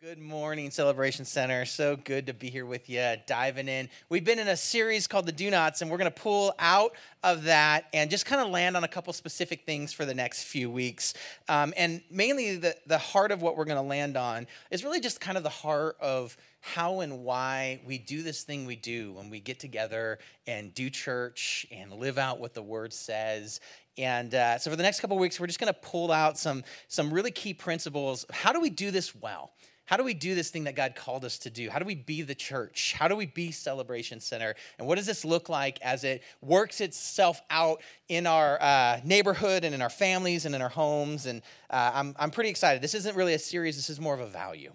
[0.00, 1.64] Good morning, Celebration Center.
[1.64, 3.88] So good to be here with you, diving in.
[4.08, 6.92] We've been in a series called the Do Nots, and we're going to pull out
[7.24, 10.44] of that and just kind of land on a couple specific things for the next
[10.44, 11.14] few weeks.
[11.48, 15.00] Um, and mainly, the, the heart of what we're going to land on is really
[15.00, 19.12] just kind of the heart of how and why we do this thing we do
[19.14, 23.60] when we get together and do church and live out what the word says
[23.96, 26.62] and uh, so for the next couple weeks, we're just going to pull out some,
[26.86, 28.24] some really key principles.
[28.30, 29.50] How do we do this well?
[29.88, 31.70] How do we do this thing that God called us to do?
[31.70, 32.92] How do we be the church?
[32.92, 34.54] How do we be Celebration Center?
[34.78, 39.64] And what does this look like as it works itself out in our uh, neighborhood
[39.64, 41.24] and in our families and in our homes?
[41.24, 42.82] And uh, I'm, I'm pretty excited.
[42.82, 44.74] This isn't really a series, this is more of a value.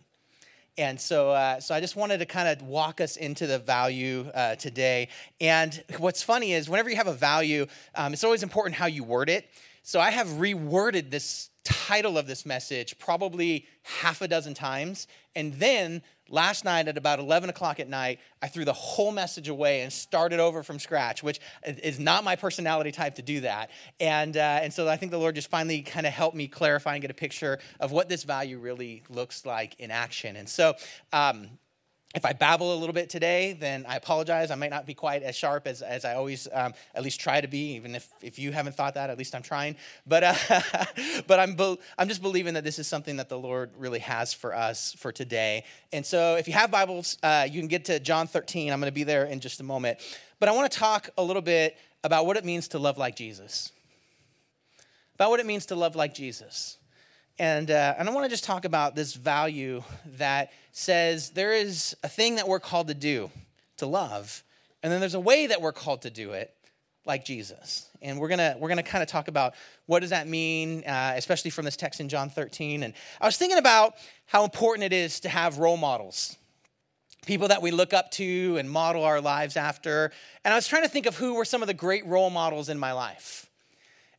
[0.79, 4.31] And so, uh, so I just wanted to kind of walk us into the value
[4.33, 5.09] uh, today.
[5.39, 9.03] And what's funny is whenever you have a value, um, it's always important how you
[9.03, 9.47] word it.
[9.83, 15.07] So I have reworded this title of this message probably half a dozen times.
[15.35, 19.49] And then last night at about 11 o'clock at night, I threw the whole message
[19.49, 23.69] away and started over from scratch, which is not my personality type to do that.
[23.99, 26.93] And, uh, and so I think the Lord just finally kind of helped me clarify
[26.93, 30.35] and get a picture of what this value really looks like in action.
[30.35, 30.75] And so,
[31.11, 31.49] um,
[32.13, 34.51] if I babble a little bit today, then I apologize.
[34.51, 37.41] I might not be quite as sharp as, as I always um, at least try
[37.41, 39.75] to be, even if, if you haven't thought that, at least I'm trying.
[40.05, 40.35] But, uh,
[41.27, 44.31] but I'm, be- I'm just believing that this is something that the Lord really has
[44.31, 45.63] for us for today.
[45.91, 48.71] And so if you have Bibles, uh, you can get to John 13.
[48.71, 49.97] I'm going to be there in just a moment.
[50.39, 53.15] But I want to talk a little bit about what it means to love like
[53.15, 53.71] Jesus.
[55.15, 56.77] About what it means to love like Jesus.
[57.39, 59.83] And, uh, and I want to just talk about this value
[60.17, 63.31] that says there is a thing that we're called to do,
[63.77, 64.43] to love,
[64.83, 66.53] and then there's a way that we're called to do it,
[67.05, 67.89] like Jesus.
[68.01, 71.51] And we're gonna we're gonna kind of talk about what does that mean, uh, especially
[71.51, 72.83] from this text in John 13.
[72.83, 76.37] And I was thinking about how important it is to have role models,
[77.25, 80.11] people that we look up to and model our lives after.
[80.43, 82.69] And I was trying to think of who were some of the great role models
[82.69, 83.42] in my life.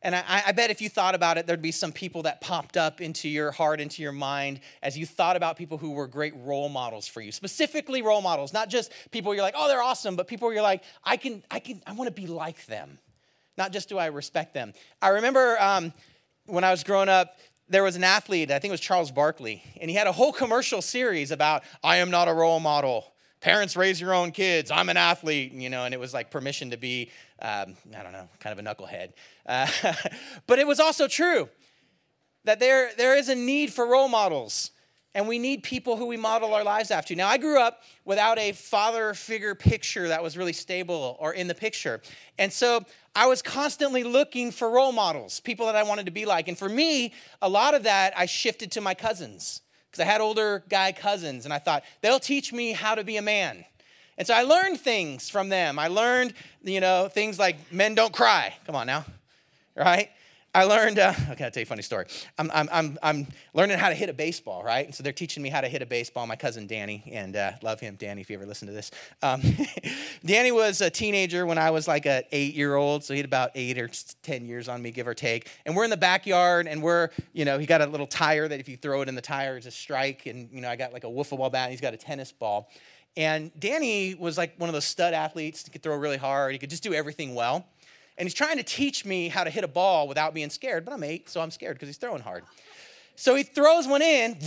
[0.05, 2.77] And I, I, bet if you thought about it, there'd be some people that popped
[2.77, 6.35] up into your heart, into your mind, as you thought about people who were great
[6.37, 7.31] role models for you.
[7.31, 10.83] Specifically, role models, not just people you're like, oh, they're awesome, but people you're like,
[11.03, 12.99] I can, I can, I want to be like them.
[13.57, 14.73] Not just do I respect them.
[15.01, 15.91] I remember um,
[16.45, 19.63] when I was growing up, there was an athlete, I think it was Charles Barkley,
[19.81, 23.75] and he had a whole commercial series about, I am not a role model parents
[23.75, 26.77] raise your own kids i'm an athlete you know and it was like permission to
[26.77, 29.11] be um, i don't know kind of a knucklehead.
[29.45, 29.67] Uh,
[30.47, 31.49] but it was also true
[32.45, 34.71] that there, there is a need for role models
[35.13, 37.15] and we need people who we model our lives after.
[37.15, 41.47] Now i grew up without a father figure picture that was really stable or in
[41.47, 42.01] the picture.
[42.37, 42.85] And so
[43.15, 46.47] i was constantly looking for role models people that i wanted to be like.
[46.47, 49.61] And for me a lot of that i shifted to my cousins
[49.95, 53.15] because I had older guy cousins, and I thought, they'll teach me how to be
[53.15, 53.63] a man.
[54.17, 55.79] And so I learned things from them.
[55.79, 56.33] I learned,
[56.63, 58.53] you know, things like men don't cry.
[58.65, 59.05] Come on now,
[59.73, 60.09] right?
[60.55, 62.05] I learned, uh, okay, I'll tell you a funny story.
[62.37, 64.85] I'm, I'm, I'm, I'm learning how to hit a baseball, right?
[64.85, 66.25] And so they're teaching me how to hit a baseball.
[66.27, 68.89] My cousin Danny, and uh, love him, Danny, if you ever listen to this.
[69.21, 69.41] Um,
[70.25, 73.25] Danny was a teenager when I was like an eight year old, so he had
[73.25, 73.89] about eight or
[74.23, 75.51] 10 years on me, give or take.
[75.65, 78.59] And we're in the backyard, and we're, you know, he got a little tire that
[78.61, 80.25] if you throw it in the tire, it's a strike.
[80.25, 82.31] And, you know, I got like a wiffle ball bat, and he's got a tennis
[82.31, 82.69] ball.
[83.17, 85.63] And Danny was like one of those stud athletes.
[85.65, 87.65] He could throw really hard, he could just do everything well.
[88.17, 90.93] And he's trying to teach me how to hit a ball without being scared, but
[90.93, 92.43] I'm eight, so I'm scared because he's throwing hard.
[93.15, 94.37] So he throws one in,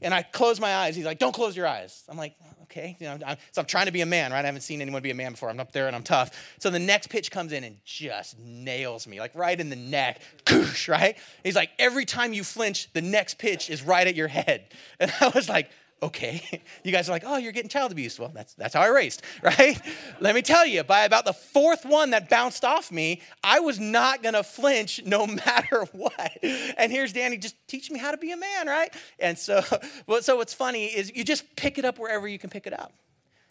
[0.00, 0.96] and I close my eyes.
[0.96, 3.86] He's like, "Don't close your eyes." I'm like, "Okay." You know, I'm, so I'm trying
[3.86, 4.42] to be a man, right?
[4.42, 5.50] I haven't seen anyone be a man before.
[5.50, 6.30] I'm up there and I'm tough.
[6.58, 10.22] So the next pitch comes in and just nails me, like right in the neck,
[10.88, 11.16] right?
[11.44, 14.64] He's like, "Every time you flinch, the next pitch is right at your head."
[15.00, 15.68] And I was like,
[16.02, 16.62] okay.
[16.84, 18.18] You guys are like, oh, you're getting child abuse.
[18.18, 19.80] Well, that's, that's how I raised, right?
[20.18, 23.78] Let me tell you, by about the fourth one that bounced off me, I was
[23.78, 26.38] not gonna flinch no matter what.
[26.42, 28.92] And here's Danny, just teach me how to be a man, right?
[29.20, 29.62] And so,
[30.22, 32.92] so what's funny is you just pick it up wherever you can pick it up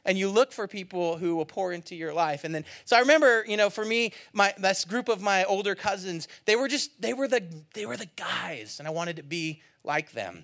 [0.04, 3.00] and you look for people who will pour into your life and then so i
[3.00, 7.00] remember you know for me my this group of my older cousins they were just
[7.00, 7.44] they were the
[7.76, 10.44] they were the guys and i wanted to be like them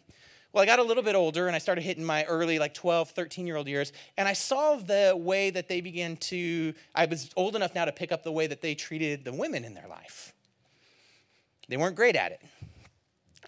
[0.53, 3.11] well, I got a little bit older and I started hitting my early, like 12,
[3.11, 7.29] 13 year old years, and I saw the way that they began to, I was
[7.35, 9.88] old enough now to pick up the way that they treated the women in their
[9.88, 10.33] life.
[11.67, 12.41] They weren't great at it.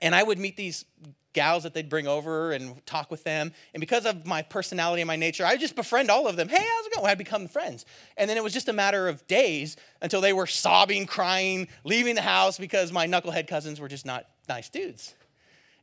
[0.02, 0.86] And I would meet these
[1.34, 3.54] gals that they'd bring over and talk with them.
[3.74, 6.50] And because of my personality and my nature, I just befriend all of them.
[6.50, 7.08] Hey, how's it going?
[7.08, 7.86] I'd become friends.
[8.18, 12.16] And then it was just a matter of days until they were sobbing, crying, leaving
[12.16, 15.14] the house because my knucklehead cousins were just not nice dudes.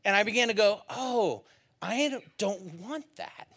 [0.07, 1.43] And I began to go, oh,
[1.83, 3.49] I don't want that.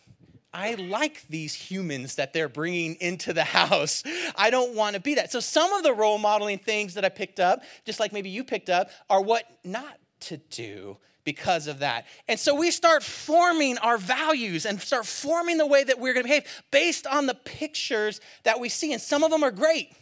[0.51, 4.03] I like these humans that they're bringing into the house.
[4.35, 5.31] I don't want to be that.
[5.31, 8.43] So, some of the role modeling things that I picked up, just like maybe you
[8.43, 12.07] picked up, are what not to do because of that.
[12.27, 16.25] And so we start forming our values and start forming the way that we're going
[16.25, 18.91] to behave based on the pictures that we see.
[18.93, 19.93] And some of them are great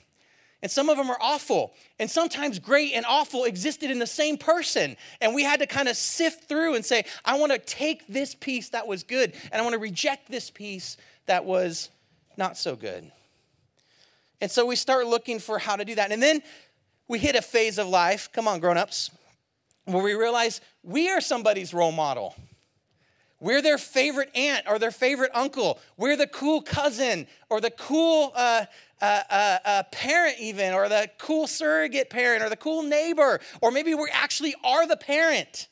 [0.62, 1.74] and some of them are awful.
[2.00, 4.98] And sometimes great and awful existed in the same person.
[5.22, 8.34] And we had to kind of sift through and say, I want to take this
[8.34, 11.90] piece that was good, and I want to reject this piece that was
[12.38, 13.12] not so good.
[14.42, 16.12] And so we start looking for how to do that.
[16.12, 16.42] And then
[17.08, 19.12] we hit a phase of life, come on, grown ups,
[19.86, 22.36] where we realize we are somebody's role model.
[23.40, 25.80] We're their favorite aunt or their favorite uncle.
[25.96, 28.66] We're the cool cousin or the cool uh,
[29.06, 33.40] uh, parent, even, or the cool surrogate parent or the cool neighbor.
[33.62, 35.68] Or maybe we actually are the parent.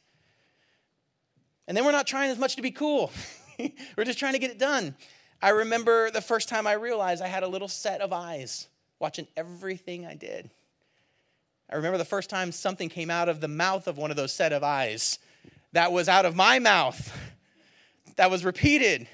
[1.68, 3.12] And then we're not trying as much to be cool,
[3.98, 4.96] we're just trying to get it done.
[5.42, 8.68] I remember the first time I realized I had a little set of eyes
[9.00, 10.50] watching everything I did.
[11.70, 14.32] I remember the first time something came out of the mouth of one of those
[14.32, 15.20] set of eyes
[15.74, 17.16] that was out of my mouth
[18.16, 19.08] that was repeated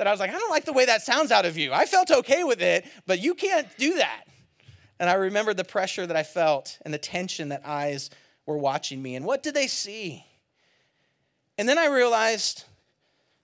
[0.00, 1.74] that I was like, I don't like the way that sounds out of you.
[1.74, 4.24] I felt okay with it, but you can't do that.
[4.98, 8.08] And I remembered the pressure that I felt and the tension that eyes
[8.46, 9.14] were watching me.
[9.14, 10.24] And what did they see?
[11.58, 12.64] And then I realized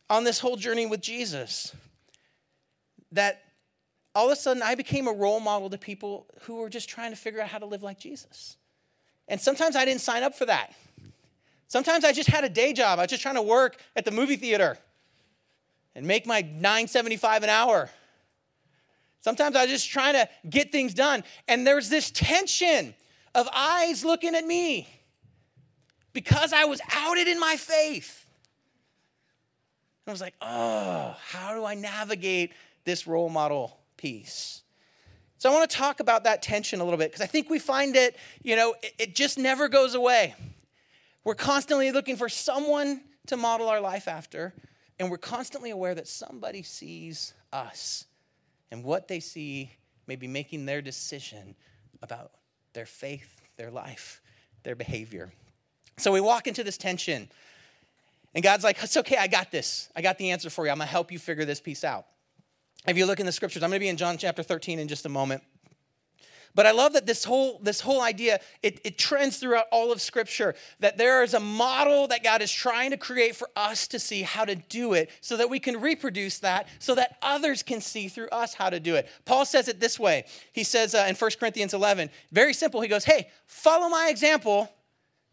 [0.09, 1.77] on this whole journey with Jesus
[3.13, 3.43] that
[4.15, 7.11] all of a sudden I became a role model to people who were just trying
[7.11, 8.57] to figure out how to live like Jesus.
[9.29, 10.73] And sometimes I didn't sign up for that.
[11.69, 12.99] Sometimes I just had a day job.
[12.99, 14.79] I was just trying to work at the movie theater
[15.97, 17.91] and make my 975 an hour.
[19.23, 21.25] Sometimes I was just trying to get things done.
[21.49, 22.95] And there's this tension
[23.35, 24.89] of eyes looking at me
[26.13, 28.27] because I was outed in my faith.
[30.05, 32.53] And I was like, oh, how do I navigate
[32.85, 34.63] this role model piece?
[35.39, 37.59] So I want to talk about that tension a little bit because I think we
[37.59, 40.35] find it, you know, it, it just never goes away.
[41.25, 44.55] We're constantly looking for someone to model our life after,
[44.99, 48.07] and we're constantly aware that somebody sees us
[48.71, 49.71] and what they see
[50.07, 51.55] may be making their decision
[52.03, 52.33] about
[52.73, 54.21] their faith, their life,
[54.63, 55.33] their behavior.
[55.97, 57.29] So we walk into this tension,
[58.35, 59.89] and God's like, It's okay, I got this.
[59.97, 60.71] I got the answer for you.
[60.71, 62.07] I'm gonna help you figure this piece out.
[62.87, 65.07] If you look in the scriptures, I'm gonna be in John chapter 13 in just
[65.07, 65.43] a moment.
[66.57, 70.01] But I love that this whole, this whole idea, it, it trends throughout all of
[70.01, 73.99] Scripture, that there is a model that God is trying to create for us to
[73.99, 77.83] see how to do it so that we can reproduce that, so that others can
[77.83, 79.07] see through us how to do it.
[79.27, 80.25] Paul says it this way.
[80.55, 82.81] He says uh, in 1 Corinthians 11, very simple.
[82.81, 84.73] He goes, Hey, follow my example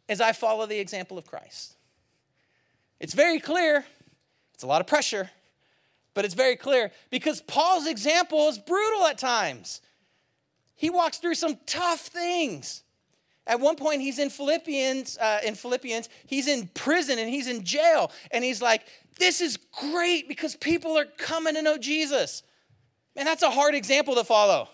[0.09, 1.77] as I follow the example of Christ.
[2.99, 3.85] It's very clear,
[4.53, 5.31] it's a lot of pressure,
[6.15, 9.79] but it's very clear because Paul's example is brutal at times.
[10.83, 12.83] He walks through some tough things.
[13.47, 17.63] At one point, he's in Philippians, uh, in Philippians, he's in prison and he's in
[17.63, 18.11] jail.
[18.31, 18.85] And he's like,
[19.17, 22.43] This is great because people are coming to know Jesus.
[23.15, 24.67] Man, that's a hard example to follow.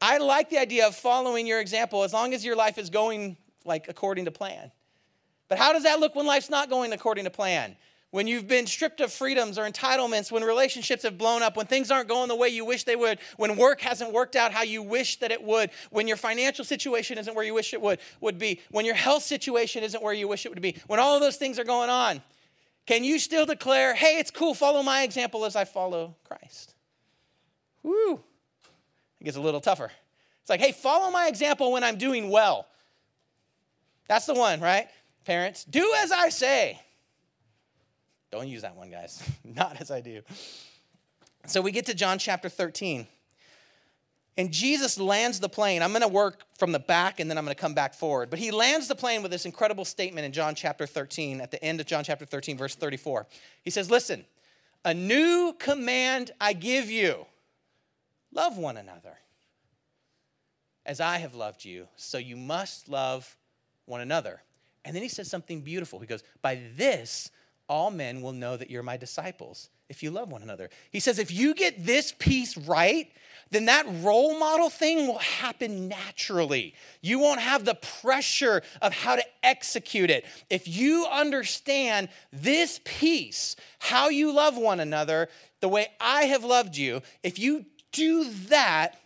[0.00, 3.36] I like the idea of following your example as long as your life is going
[3.64, 4.72] like according to plan.
[5.46, 7.76] But how does that look when life's not going according to plan?
[8.12, 11.90] When you've been stripped of freedoms or entitlements, when relationships have blown up, when things
[11.90, 14.82] aren't going the way you wish they would, when work hasn't worked out how you
[14.82, 18.38] wish that it would, when your financial situation isn't where you wish it would, would
[18.38, 21.22] be, when your health situation isn't where you wish it would be, when all of
[21.22, 22.20] those things are going on,
[22.84, 26.74] can you still declare, hey, it's cool, follow my example as I follow Christ?
[27.82, 28.20] Woo!
[29.20, 29.90] It gets a little tougher.
[30.42, 32.66] It's like, hey, follow my example when I'm doing well.
[34.06, 34.88] That's the one, right?
[35.24, 36.78] Parents, do as I say.
[38.32, 39.22] Don't use that one, guys.
[39.44, 40.22] Not as I do.
[41.46, 43.06] So we get to John chapter 13.
[44.38, 45.82] And Jesus lands the plane.
[45.82, 48.30] I'm going to work from the back and then I'm going to come back forward.
[48.30, 51.62] But he lands the plane with this incredible statement in John chapter 13, at the
[51.62, 53.26] end of John chapter 13, verse 34.
[53.62, 54.24] He says, Listen,
[54.86, 57.26] a new command I give you
[58.32, 59.18] love one another.
[60.86, 63.36] As I have loved you, so you must love
[63.84, 64.42] one another.
[64.84, 66.00] And then he says something beautiful.
[66.00, 67.30] He goes, By this,
[67.72, 70.68] all men will know that you're my disciples if you love one another.
[70.90, 73.10] He says, if you get this piece right,
[73.50, 76.74] then that role model thing will happen naturally.
[77.00, 80.26] You won't have the pressure of how to execute it.
[80.50, 86.76] If you understand this piece, how you love one another, the way I have loved
[86.76, 88.98] you, if you do that,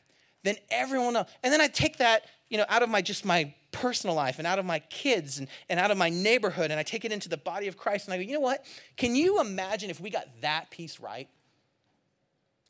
[0.42, 1.26] then everyone know.
[1.44, 4.46] And then I take that you know, out of my just my personal life and
[4.46, 7.28] out of my kids and, and out of my neighborhood and I take it into
[7.28, 8.64] the body of Christ and I go, you know what?
[8.96, 11.28] Can you imagine if we got that piece right?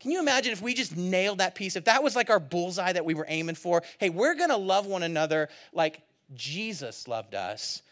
[0.00, 1.76] Can you imagine if we just nailed that piece?
[1.76, 3.82] If that was like our bullseye that we were aiming for?
[3.98, 6.02] Hey, we're gonna love one another like
[6.34, 7.82] Jesus loved us.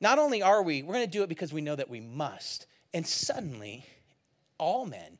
[0.00, 2.66] Not only are we, we're gonna do it because we know that we must.
[2.92, 3.84] And suddenly,
[4.58, 5.18] all men,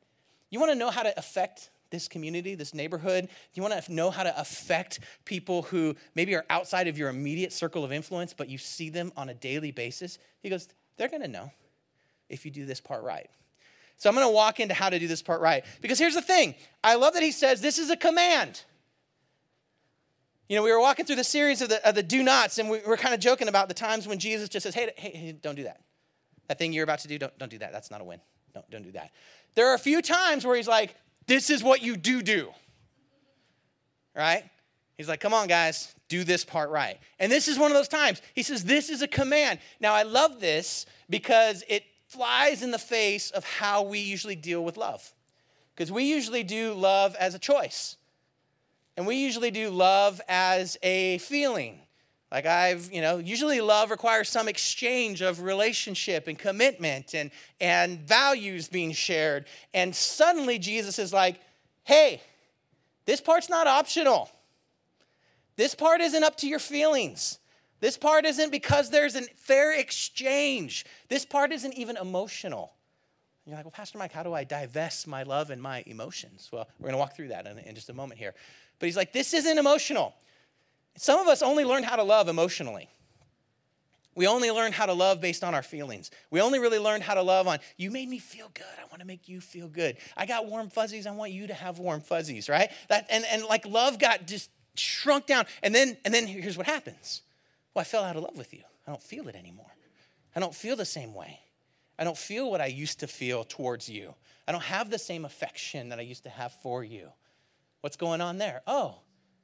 [0.49, 3.29] you wanna know how to affect this community, this neighborhood?
[3.53, 7.53] You want to know how to affect people who maybe are outside of your immediate
[7.53, 10.17] circle of influence, but you see them on a daily basis?
[10.41, 11.51] He goes, they're going to know
[12.29, 13.29] if you do this part right.
[13.97, 15.63] So I'm going to walk into how to do this part right.
[15.81, 18.63] Because here's the thing I love that he says this is a command.
[20.49, 22.69] You know, we were walking through the series of the, of the do nots, and
[22.69, 25.31] we were kind of joking about the times when Jesus just says, hey, hey, hey,
[25.31, 25.79] don't do that.
[26.47, 27.71] That thing you're about to do, don't, don't do that.
[27.71, 28.19] That's not a win.
[28.53, 29.11] Don't, don't do that.
[29.55, 30.95] There are a few times where he's like,
[31.27, 32.49] this is what you do do.
[34.15, 34.43] Right?
[34.97, 36.99] He's like, come on, guys, do this part right.
[37.19, 38.21] And this is one of those times.
[38.35, 39.59] He says, this is a command.
[39.79, 44.63] Now, I love this because it flies in the face of how we usually deal
[44.63, 45.13] with love.
[45.75, 47.95] Because we usually do love as a choice,
[48.95, 51.79] and we usually do love as a feeling.
[52.33, 57.29] Like I've, you know, usually love requires some exchange of relationship and commitment and,
[57.61, 59.45] and values being shared.
[59.71, 61.39] And suddenly Jesus is like,
[61.83, 62.23] hey,
[63.05, 64.31] this part's not optional.
[65.57, 67.37] This part isn't up to your feelings.
[67.81, 70.87] This part isn't because there's a fair exchange.
[71.09, 72.73] This part isn't even emotional.
[73.45, 76.49] And you're like, well, Pastor Mike, how do I divest my love and my emotions?
[76.51, 78.33] Well, we're going to walk through that in, in just a moment here.
[78.79, 80.15] But he's like, this isn't emotional.
[80.95, 82.89] Some of us only learn how to love emotionally.
[84.15, 86.11] We only learn how to love based on our feelings.
[86.29, 88.65] We only really learn how to love on, you made me feel good.
[88.79, 89.97] I want to make you feel good.
[90.15, 91.07] I got warm fuzzies.
[91.07, 92.69] I want you to have warm fuzzies, right?
[92.89, 95.45] That, and, and like love got just shrunk down.
[95.63, 97.23] And then, and then here's what happens.
[97.73, 98.61] Well, I fell out of love with you.
[98.87, 99.73] I don't feel it anymore.
[100.35, 101.39] I don't feel the same way.
[101.97, 104.13] I don't feel what I used to feel towards you.
[104.47, 107.09] I don't have the same affection that I used to have for you.
[107.81, 108.61] What's going on there?
[108.67, 108.95] Oh,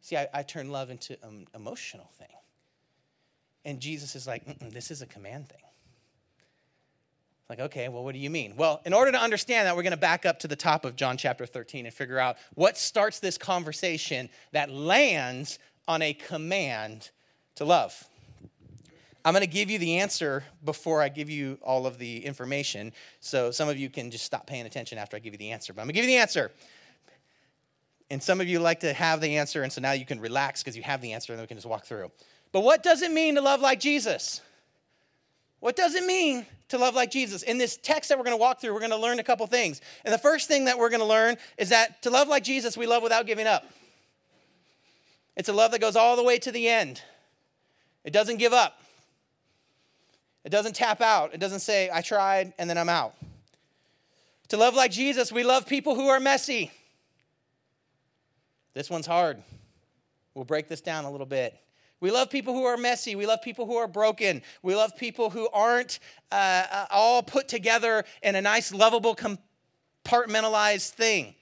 [0.01, 2.27] See, I, I turn love into an emotional thing.
[3.65, 5.61] And Jesus is like, this is a command thing.
[7.49, 8.53] Like, okay, well, what do you mean?
[8.55, 10.95] Well, in order to understand that, we're going to back up to the top of
[10.95, 17.09] John chapter 13 and figure out what starts this conversation that lands on a command
[17.55, 18.07] to love.
[19.25, 22.93] I'm going to give you the answer before I give you all of the information.
[23.19, 25.73] So some of you can just stop paying attention after I give you the answer.
[25.73, 26.51] But I'm going to give you the answer.
[28.11, 30.63] And some of you like to have the answer, and so now you can relax
[30.63, 32.11] because you have the answer, and then we can just walk through.
[32.51, 34.41] But what does it mean to love like Jesus?
[35.59, 37.43] What does it mean to love like Jesus?
[37.43, 39.45] In this text that we're going to walk through, we're going to learn a couple
[39.45, 39.81] things.
[40.05, 42.77] And the first thing that we're going to learn is that to love like Jesus,
[42.77, 43.65] we love without giving up.
[45.35, 47.01] It's a love that goes all the way to the end.
[48.03, 48.81] It doesn't give up.
[50.43, 51.33] It doesn't tap out.
[51.33, 53.13] It doesn't say, I tried and then I'm out.
[54.47, 56.71] To love like Jesus, we love people who are messy.
[58.73, 59.41] This one's hard.
[60.33, 61.59] We'll break this down a little bit.
[62.01, 63.15] We love people who are messy.
[63.15, 64.41] We love people who are broken.
[64.63, 65.99] We love people who aren't
[66.31, 71.35] uh, uh, all put together in a nice, lovable, compartmentalized thing.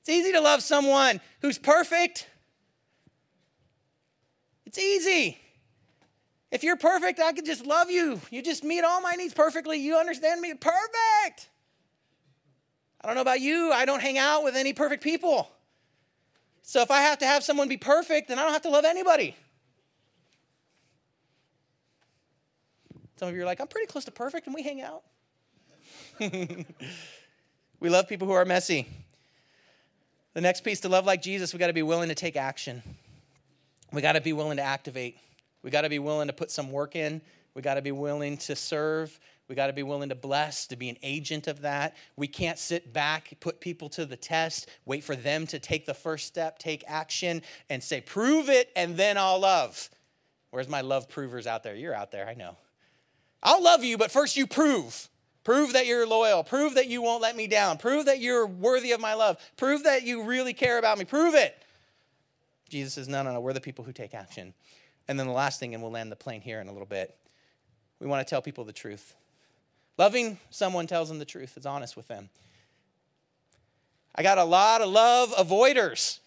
[0.00, 2.28] It's easy to love someone who's perfect.
[4.66, 5.38] It's easy.
[6.50, 8.20] If you're perfect, I could just love you.
[8.30, 9.78] You just meet all my needs perfectly.
[9.78, 10.52] You understand me?
[10.52, 11.48] Perfect.
[13.00, 13.72] I don't know about you.
[13.72, 15.48] I don't hang out with any perfect people.
[16.62, 18.84] So if I have to have someone be perfect, then I don't have to love
[18.84, 19.36] anybody.
[23.16, 25.02] Some of you are like, I'm pretty close to perfect and we hang out.
[27.80, 28.88] we love people who are messy.
[30.34, 32.82] The next piece to love like Jesus, we got to be willing to take action.
[33.92, 35.18] We got to be willing to activate.
[35.62, 37.20] We got to be willing to put some work in.
[37.54, 39.18] We got to be willing to serve.
[39.48, 41.96] We got to be willing to bless, to be an agent of that.
[42.16, 45.94] We can't sit back, put people to the test, wait for them to take the
[45.94, 49.90] first step, take action, and say, prove it, and then I'll love.
[50.50, 51.74] Where's my love provers out there?
[51.74, 52.56] You're out there, I know.
[53.42, 55.08] I'll love you, but first you prove.
[55.44, 56.44] Prove that you're loyal.
[56.44, 57.76] Prove that you won't let me down.
[57.76, 59.38] Prove that you're worthy of my love.
[59.56, 61.04] Prove that you really care about me.
[61.04, 61.56] Prove it.
[62.68, 64.54] Jesus says, no, no, no, we're the people who take action.
[65.08, 67.16] And then the last thing, and we'll land the plane here in a little bit,
[67.98, 69.14] we want to tell people the truth.
[69.98, 72.30] Loving someone tells them the truth, is honest with them.
[74.14, 76.18] I got a lot of love avoiders.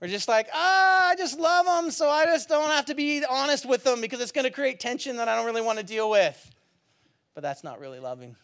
[0.00, 3.22] We're just like, ah, I just love them, so I just don't have to be
[3.28, 5.84] honest with them because it's going to create tension that I don't really want to
[5.84, 6.50] deal with.
[7.34, 8.34] But that's not really loving.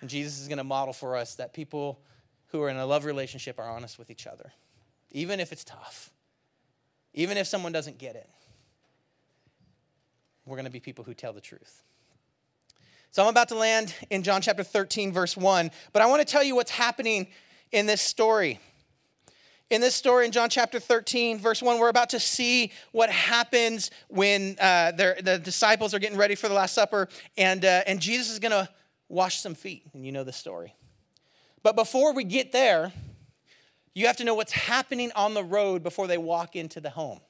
[0.00, 2.00] And Jesus is going to model for us that people
[2.48, 4.52] who are in a love relationship are honest with each other,
[5.10, 6.10] even if it's tough.
[7.14, 8.28] even if someone doesn't get it,
[10.46, 11.82] we're going to be people who tell the truth.
[13.10, 16.30] So I'm about to land in John chapter 13, verse 1, but I want to
[16.30, 17.28] tell you what's happening
[17.72, 18.60] in this story.
[19.70, 23.90] In this story in John chapter 13, verse 1, we're about to see what happens
[24.08, 28.30] when uh, the disciples are getting ready for the Last Supper, and, uh, and Jesus
[28.30, 28.68] is going to
[29.08, 29.84] wash some feet.
[29.94, 30.74] And you know the story.
[31.62, 32.92] But before we get there,
[33.94, 37.20] you have to know what's happening on the road before they walk into the home.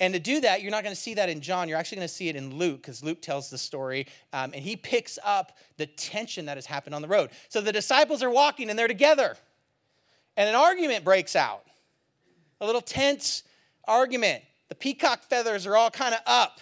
[0.00, 1.68] And to do that, you're not going to see that in John.
[1.68, 4.62] You're actually going to see it in Luke because Luke tells the story um, and
[4.62, 7.30] he picks up the tension that has happened on the road.
[7.48, 9.36] So the disciples are walking and they're together,
[10.36, 11.62] and an argument breaks out.
[12.60, 13.44] A little tense
[13.86, 14.42] argument.
[14.68, 16.60] The peacock feathers are all kind of up,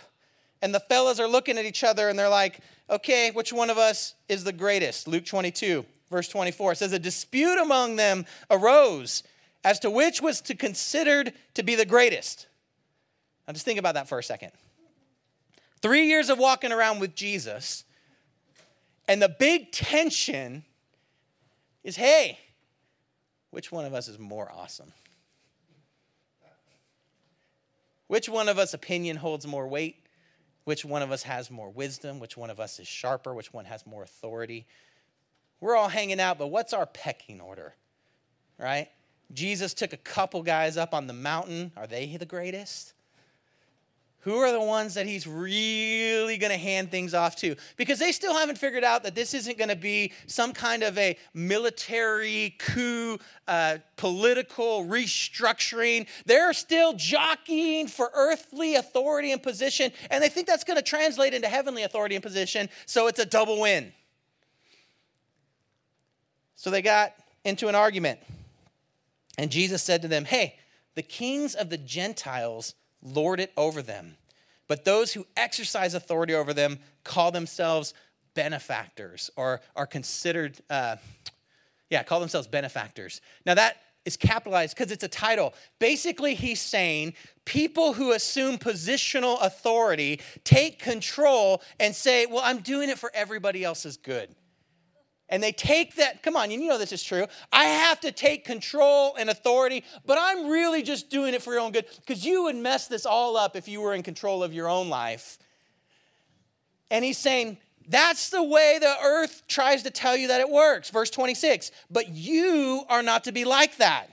[0.61, 2.61] and the fellas are looking at each other and they're like,
[2.91, 5.09] okay, which one of us is the greatest?
[5.09, 9.23] Luke 22, verse 24 says, A dispute among them arose
[9.65, 12.47] as to which was to considered to be the greatest.
[13.47, 14.53] Now, just think about that for a second.
[15.81, 17.85] Three years of walking around with Jesus,
[19.09, 20.65] and the big tension
[21.83, 22.39] is hey,
[23.51, 24.93] which one of us is more awesome?
[28.07, 29.97] Which one of us opinion holds more weight?
[30.65, 32.21] Which one of us has more wisdom?
[32.21, 33.35] Which one of us is sharper?
[33.35, 34.67] Which one has more authority?
[35.61, 37.75] We're all hanging out, but what's our pecking order?
[38.59, 38.89] Right?
[39.33, 41.73] Jesus took a couple guys up on the mountain.
[41.77, 42.93] Are they the greatest?
[44.23, 47.57] Who are the ones that he's really going to hand things off to?
[47.77, 50.97] Because they still haven't figured out that this isn't going to be some kind of
[50.97, 56.07] a military coup, uh, political restructuring.
[56.25, 61.35] They're still jockeying for earthly authority and position, and they think that's going to translate
[61.35, 63.93] into heavenly authority and position, so it's a double win.
[66.55, 67.13] So they got
[67.45, 68.21] into an argument,
[69.37, 70.61] and Jesus said to them, Hey,
[70.95, 74.17] the kings of the Gentiles lord it over them.
[74.69, 77.95] But those who exercise authority over them call themselves
[78.35, 80.97] benefactors or are considered, uh,
[81.91, 83.21] yeah, call themselves benefactors.
[83.45, 85.55] Now that is capitalized because it's a title.
[85.79, 92.89] Basically, he's saying people who assume positional authority take control and say, well, I'm doing
[92.89, 94.35] it for everybody else's good
[95.33, 97.27] and they take that, come on, you know this is true.
[97.51, 101.63] I have to take control and authority, but I'm really just doing it for your
[101.63, 104.53] own good because you would mess this all up if you were in control of
[104.53, 105.39] your own life.
[106.91, 107.57] And he's saying,
[107.89, 110.91] that's the way the earth tries to tell you that it works.
[110.91, 114.09] Verse 26, but you are not to be like that.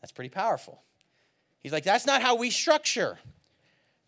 [0.00, 0.82] That's pretty powerful.
[1.62, 3.18] He's like, that's not how we structure.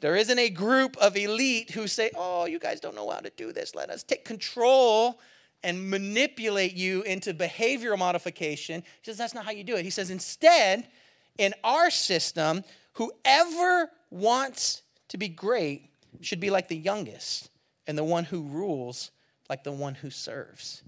[0.01, 3.31] There isn't a group of elite who say, oh, you guys don't know how to
[3.37, 3.75] do this.
[3.75, 5.21] Let us take control
[5.65, 8.83] and manipulate you into behavioral modification.
[8.83, 9.85] He says, that's not how you do it.
[9.85, 10.89] He says, instead,
[11.39, 17.51] in our system, whoever wants to be great should be like the youngest,
[17.87, 19.11] and the one who rules
[19.49, 20.83] like the one who serves.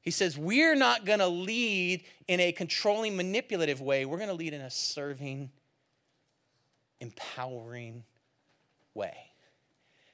[0.00, 4.04] He says, We're not going to lead in a controlling, manipulative way.
[4.04, 5.50] We're going to lead in a serving,
[7.00, 8.04] empowering
[8.94, 9.16] way.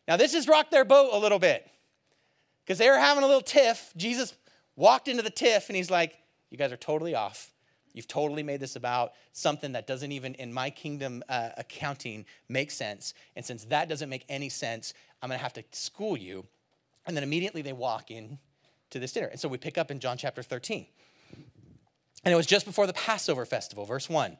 [0.08, 1.68] Now, this has rocked their boat a little bit
[2.66, 3.92] because they were having a little tiff.
[3.96, 4.34] Jesus
[4.74, 6.18] walked into the tiff and he's like,
[6.50, 7.52] You guys are totally off.
[7.94, 12.70] You've totally made this about something that doesn't even, in my kingdom uh, accounting, make
[12.70, 13.14] sense.
[13.34, 16.44] And since that doesn't make any sense, I'm going to have to school you.
[17.06, 18.38] And then immediately they walk in
[18.90, 19.28] to this dinner.
[19.28, 20.86] And so we pick up in John chapter 13.
[22.22, 24.36] And it was just before the Passover festival, verse 1.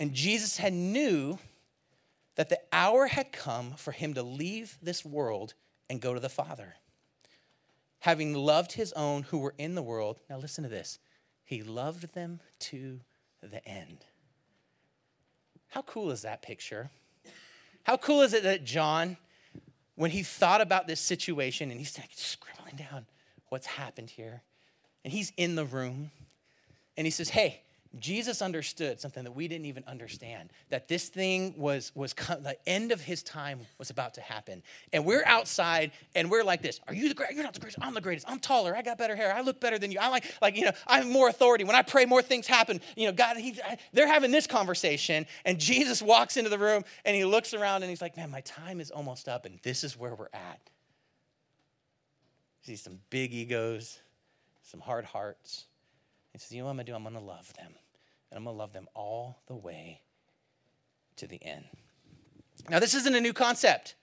[0.00, 1.38] And Jesus had knew
[2.34, 5.54] that the hour had come for him to leave this world
[5.88, 6.74] and go to the Father
[8.06, 10.20] having loved his own who were in the world.
[10.30, 11.00] Now, listen to this.
[11.44, 13.00] He loved them to
[13.42, 14.04] the end.
[15.70, 16.90] How cool is that picture?
[17.82, 19.16] How cool is it that John,
[19.96, 23.06] when he thought about this situation and he's like scribbling down
[23.48, 24.42] what's happened here,
[25.02, 26.12] and he's in the room,
[26.96, 27.62] and he says, Hey,
[27.98, 32.92] Jesus understood something that we didn't even understand that this thing was was the end
[32.92, 34.62] of his time was about to happen.
[34.92, 36.80] And we're outside and we're like this.
[36.88, 37.36] Are you the greatest?
[37.36, 37.78] You're not the greatest.
[37.80, 38.28] I'm the greatest.
[38.28, 38.76] I'm taller.
[38.76, 39.32] I got better hair.
[39.34, 39.98] I look better than you.
[40.00, 41.64] I like like you know, I have more authority.
[41.64, 42.80] When I pray more things happen.
[42.96, 43.58] You know, God he,
[43.92, 47.90] they're having this conversation and Jesus walks into the room and he looks around and
[47.90, 50.60] he's like, "Man, my time is almost up and this is where we're at."
[52.62, 54.00] See some big egos,
[54.62, 55.66] some hard hearts.
[56.32, 56.96] He says, You know what I'm going to do?
[56.96, 57.72] I'm going to love them.
[58.36, 60.02] And I'm going to love them all the way
[61.16, 61.64] to the end.
[62.68, 63.94] Now, this isn't a new concept.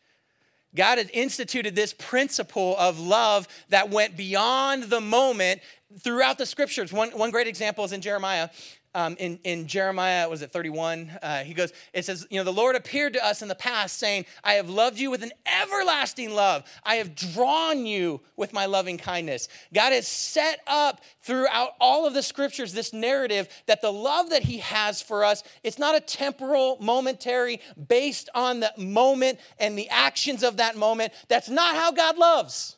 [0.74, 5.62] God had instituted this principle of love that went beyond the moment
[6.00, 6.92] throughout the scriptures.
[6.92, 8.50] One, one great example is in Jeremiah.
[8.96, 11.12] Um, in, in Jeremiah, was it 31?
[11.22, 13.98] Uh, he goes, it says, you know, the Lord appeared to us in the past
[13.98, 16.64] saying, I have loved you with an everlasting love.
[16.84, 19.48] I have drawn you with my loving kindness.
[19.74, 24.44] God has set up throughout all of the scriptures this narrative that the love that
[24.44, 29.90] he has for us, it's not a temporal, momentary, based on the moment and the
[29.90, 31.14] actions of that moment.
[31.28, 32.78] That's not how God loves.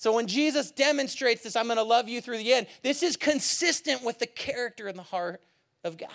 [0.00, 3.18] So when Jesus demonstrates this, I'm going to love you through the end, this is
[3.18, 5.42] consistent with the character and the heart
[5.84, 6.08] of God.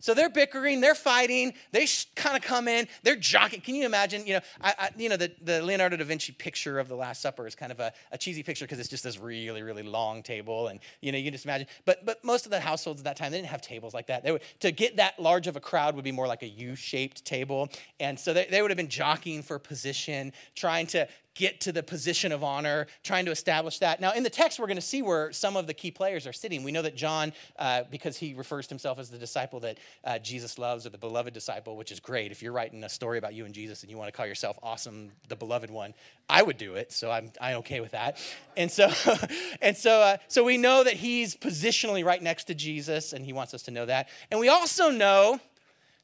[0.00, 3.62] So they're bickering, they're fighting, they kind of come in, they're jockeying.
[3.62, 4.26] Can you imagine?
[4.26, 7.22] You know, I, I, you know, the, the Leonardo da Vinci picture of the Last
[7.22, 10.24] Supper is kind of a, a cheesy picture because it's just this really, really long
[10.24, 11.68] table, and you know, you can just imagine.
[11.84, 14.24] But but most of the households at that time they didn't have tables like that.
[14.24, 17.24] They would to get that large of a crowd would be more like a U-shaped
[17.24, 17.68] table,
[18.00, 21.82] and so they, they would have been jockeying for position, trying to get to the
[21.82, 24.00] position of honor, trying to establish that.
[24.00, 26.32] Now, in the text, we're going to see where some of the key players are
[26.32, 26.62] sitting.
[26.62, 30.18] We know that John, uh, because he refers to himself as the disciple that uh,
[30.18, 32.32] Jesus loves or the beloved disciple, which is great.
[32.32, 34.58] If you're writing a story about you and Jesus and you want to call yourself
[34.62, 35.94] awesome, the beloved one,
[36.28, 36.92] I would do it.
[36.92, 38.18] So I'm, I'm okay with that.
[38.56, 38.90] And so,
[39.62, 43.32] and so, uh, so we know that he's positionally right next to Jesus, and he
[43.32, 44.08] wants us to know that.
[44.30, 45.40] And we also know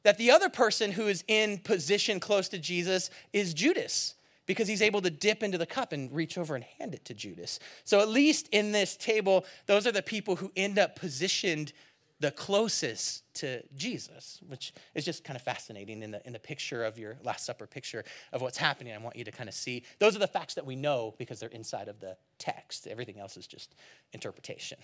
[0.03, 4.15] that the other person who is in position close to Jesus is Judas
[4.49, 7.13] because he's able to dip into the cup and reach over and hand it to
[7.13, 7.59] Judas.
[7.83, 11.71] So, at least in this table, those are the people who end up positioned
[12.19, 16.83] the closest to Jesus, which is just kind of fascinating in the, in the picture
[16.83, 18.91] of your Last Supper picture of what's happening.
[18.91, 19.83] I want you to kind of see.
[19.99, 22.87] Those are the facts that we know because they're inside of the text.
[22.87, 23.75] Everything else is just
[24.13, 24.79] interpretation.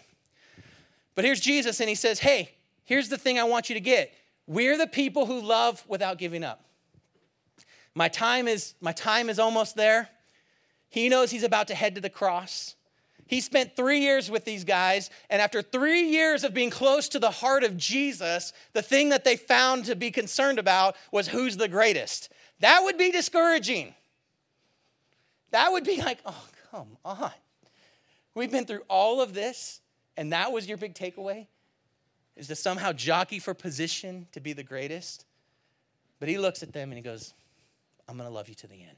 [1.16, 2.52] But here's Jesus, and he says, Hey,
[2.84, 4.14] here's the thing I want you to get.
[4.46, 6.66] We're the people who love without giving up.
[7.96, 10.10] My time is my time is almost there.
[10.90, 12.76] He knows he's about to head to the cross.
[13.28, 17.20] He spent three years with these guys, and after three years of being close to
[17.20, 21.58] the heart of Jesus, the thing that they found to be concerned about was who's
[21.58, 22.30] the greatest.
[22.60, 23.96] That would be discouraging.
[25.50, 27.32] That would be like, oh, come on.
[28.36, 29.82] We've been through all of this,
[30.16, 31.48] and that was your big takeaway?
[32.36, 35.26] Is to somehow jockey for position to be the greatest?
[36.20, 37.34] But he looks at them and he goes,
[38.08, 38.98] I'm going to love you to the end.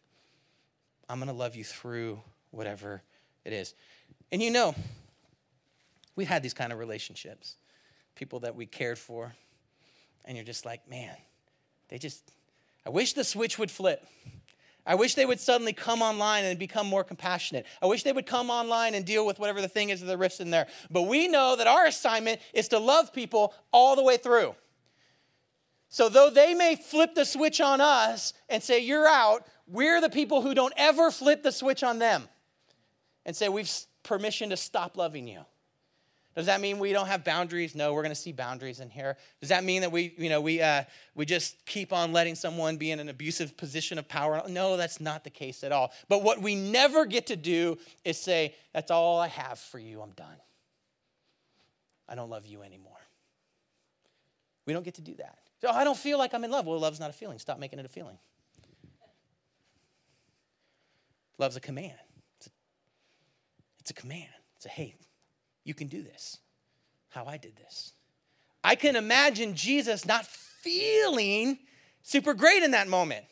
[1.09, 3.01] I'm going to love you through whatever
[3.45, 3.73] it is.
[4.31, 4.75] And you know,
[6.15, 7.55] we've had these kind of relationships,
[8.15, 9.33] people that we cared for,
[10.25, 11.15] and you're just like, man,
[11.87, 12.31] they just,
[12.85, 14.05] I wish the switch would flip.
[14.85, 17.65] I wish they would suddenly come online and become more compassionate.
[17.81, 20.17] I wish they would come online and deal with whatever the thing is, that the
[20.17, 20.67] rifts in there.
[20.89, 24.55] But we know that our assignment is to love people all the way through.
[25.89, 30.09] So, though they may flip the switch on us and say, You're out, we're the
[30.09, 32.27] people who don't ever flip the switch on them
[33.25, 33.71] and say, We've
[34.07, 35.41] permission to stop loving you.
[36.35, 37.73] Does that mean we don't have boundaries?
[37.73, 39.17] No, we're going to see boundaries in here.
[39.41, 40.83] Does that mean that we, you know, we, uh,
[41.15, 44.43] we just keep on letting someone be in an abusive position of power?
[44.47, 45.91] No, that's not the case at all.
[46.07, 49.99] But what we never get to do is say, that's all I have for you.
[49.99, 50.27] I'm done.
[52.07, 52.93] I don't love you anymore.
[54.67, 55.39] We don't get to do that.
[55.59, 56.65] So I don't feel like I'm in love.
[56.65, 57.39] Well, love's not a feeling.
[57.39, 58.17] Stop making it a feeling.
[61.37, 61.93] Love's a command.
[62.37, 62.49] It's a,
[63.79, 64.29] it's a command.
[64.55, 64.95] It's a hey,
[65.63, 66.37] you can do this.
[67.09, 67.93] How I did this.
[68.63, 71.59] I can imagine Jesus not feeling
[72.03, 73.25] super great in that moment.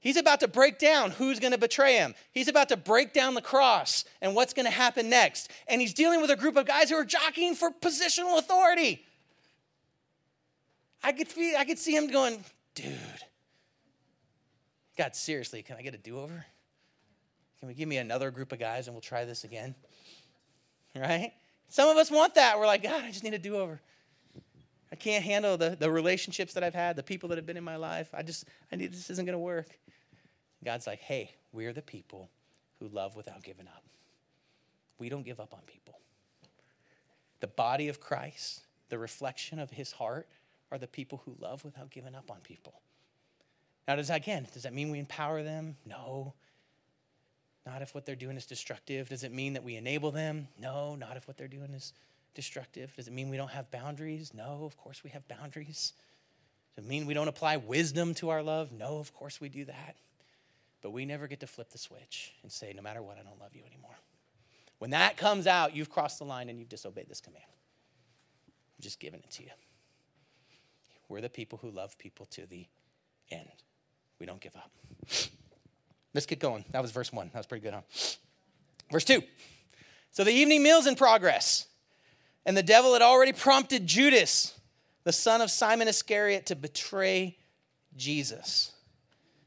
[0.00, 2.14] He's about to break down who's going to betray him.
[2.30, 5.50] He's about to break down the cross and what's going to happen next.
[5.66, 9.05] And he's dealing with a group of guys who are jockeying for positional authority.
[11.06, 12.98] I could I could see him going, dude,
[14.98, 16.44] God, seriously, can I get a do-over?
[17.60, 19.74] Can we give me another group of guys and we'll try this again?
[20.98, 21.34] Right?
[21.68, 22.58] Some of us want that.
[22.58, 23.82] We're like, God, I just need a do-over.
[24.90, 27.64] I can't handle the, the relationships that I've had, the people that have been in
[27.64, 28.08] my life.
[28.14, 29.78] I just, I need, this isn't to work.
[30.64, 32.30] God's like, hey, we're the people
[32.80, 33.84] who love without giving up.
[34.98, 35.98] We don't give up on people.
[37.40, 40.28] The body of Christ, the reflection of his heart,
[40.70, 42.74] are the people who love without giving up on people.
[43.86, 45.76] Now, does that, again, does that mean we empower them?
[45.86, 46.34] No.
[47.64, 49.08] Not if what they're doing is destructive.
[49.08, 50.48] Does it mean that we enable them?
[50.60, 51.92] No, not if what they're doing is
[52.34, 52.94] destructive.
[52.94, 54.32] Does it mean we don't have boundaries?
[54.34, 55.92] No, of course we have boundaries.
[56.74, 58.72] Does it mean we don't apply wisdom to our love?
[58.72, 59.96] No, of course we do that.
[60.82, 63.40] But we never get to flip the switch and say, no matter what, I don't
[63.40, 63.96] love you anymore.
[64.78, 67.44] When that comes out, you've crossed the line and you've disobeyed this command.
[67.46, 69.50] I'm just giving it to you.
[71.08, 72.66] We're the people who love people to the
[73.30, 73.48] end.
[74.18, 74.70] We don't give up.
[76.14, 76.64] Let's get going.
[76.70, 77.30] That was verse one.
[77.32, 77.82] That was pretty good, huh?
[78.90, 79.22] Verse two.
[80.12, 81.66] So the evening meal's in progress.
[82.46, 84.58] And the devil had already prompted Judas,
[85.04, 87.36] the son of Simon Iscariot, to betray
[87.96, 88.72] Jesus.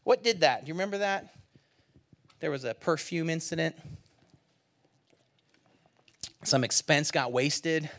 [0.04, 0.66] What did that?
[0.66, 1.34] Do you remember that?
[2.40, 3.76] There was a perfume incident.
[6.44, 7.90] Some expense got wasted.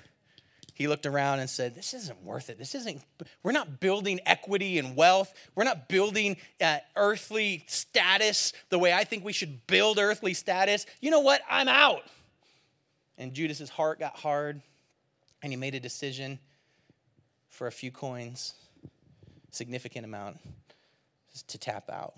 [0.80, 2.56] He looked around and said, This isn't worth it.
[2.56, 3.02] This isn't,
[3.42, 5.30] we're not building equity and wealth.
[5.54, 10.86] We're not building uh, earthly status the way I think we should build earthly status.
[11.02, 11.42] You know what?
[11.50, 12.04] I'm out.
[13.18, 14.62] And Judas's heart got hard
[15.42, 16.38] and he made a decision
[17.50, 18.54] for a few coins,
[19.50, 20.38] significant amount,
[21.48, 22.14] to tap out.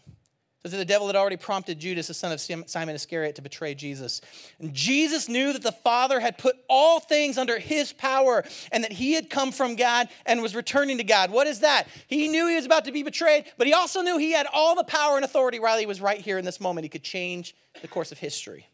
[0.64, 4.20] So the devil had already prompted Judas, the son of Simon Iscariot, to betray Jesus.
[4.60, 8.92] And Jesus knew that the Father had put all things under his power and that
[8.92, 11.32] he had come from God and was returning to God.
[11.32, 11.88] What is that?
[12.06, 14.76] He knew he was about to be betrayed, but he also knew he had all
[14.76, 16.84] the power and authority while he was right here in this moment.
[16.84, 18.68] He could change the course of history.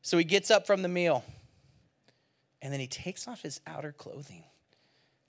[0.00, 1.24] So he gets up from the meal
[2.62, 4.44] and then he takes off his outer clothing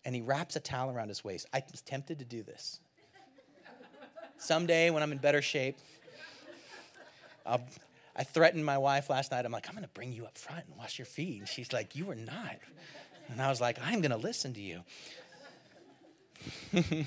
[0.05, 1.45] and he wraps a towel around his waist.
[1.53, 2.79] I was tempted to do this.
[4.39, 5.77] Someday when I'm in better shape,
[7.45, 7.61] I'll,
[8.15, 9.45] I threatened my wife last night.
[9.45, 11.39] I'm like, I'm going to bring you up front and wash your feet.
[11.39, 12.57] And she's like, You are not.
[13.29, 14.81] And I was like, I'm going to listen to you.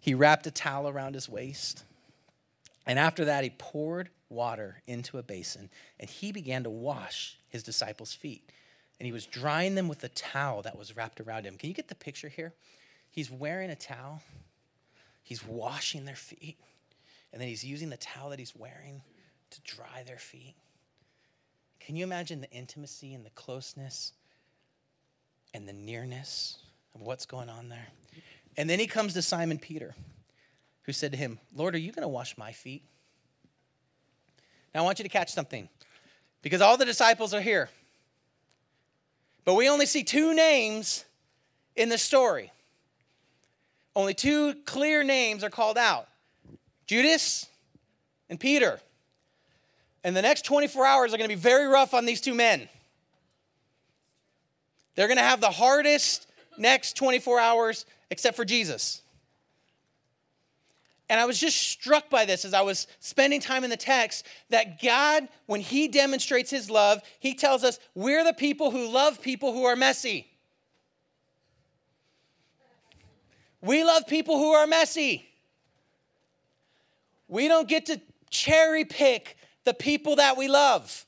[0.00, 1.84] he wrapped a towel around his waist.
[2.86, 7.62] And after that, he poured water into a basin and he began to wash his
[7.62, 8.50] disciples' feet.
[8.98, 11.56] And he was drying them with the towel that was wrapped around him.
[11.56, 12.54] Can you get the picture here?
[13.10, 14.22] He's wearing a towel,
[15.22, 16.58] he's washing their feet,
[17.32, 19.02] and then he's using the towel that he's wearing
[19.50, 20.54] to dry their feet.
[21.80, 24.12] Can you imagine the intimacy and the closeness
[25.52, 26.58] and the nearness
[26.94, 27.88] of what's going on there?
[28.56, 29.94] And then he comes to Simon Peter,
[30.82, 32.84] who said to him, Lord, are you going to wash my feet?
[34.74, 35.68] Now, I want you to catch something
[36.40, 37.68] because all the disciples are here.
[39.44, 41.04] But we only see two names
[41.74, 42.52] in the story.
[43.94, 46.08] Only two clear names are called out
[46.86, 47.46] Judas
[48.30, 48.80] and Peter.
[50.04, 52.68] And the next 24 hours are going to be very rough on these two men.
[54.94, 56.26] They're going to have the hardest
[56.58, 59.02] next 24 hours, except for Jesus.
[61.08, 64.26] And I was just struck by this as I was spending time in the text
[64.48, 69.20] that God, when He demonstrates His love, He tells us we're the people who love
[69.20, 70.31] people who are messy.
[73.62, 75.28] We love people who are messy.
[77.28, 81.06] We don't get to cherry pick the people that we love.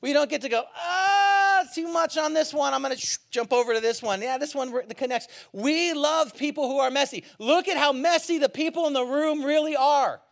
[0.00, 2.72] We don't get to go, ah, too much on this one.
[2.72, 4.22] I'm going to jump over to this one.
[4.22, 5.28] Yeah, this one connects.
[5.52, 7.24] We love people who are messy.
[7.38, 10.22] Look at how messy the people in the room really are.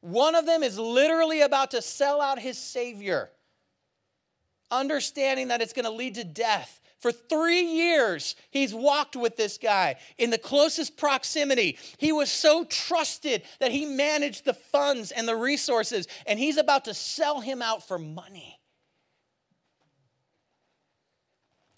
[0.00, 3.30] One of them is literally about to sell out his Savior,
[4.68, 6.80] understanding that it's going to lead to death.
[7.02, 11.76] For three years, he's walked with this guy in the closest proximity.
[11.98, 16.84] He was so trusted that he managed the funds and the resources, and he's about
[16.84, 18.60] to sell him out for money.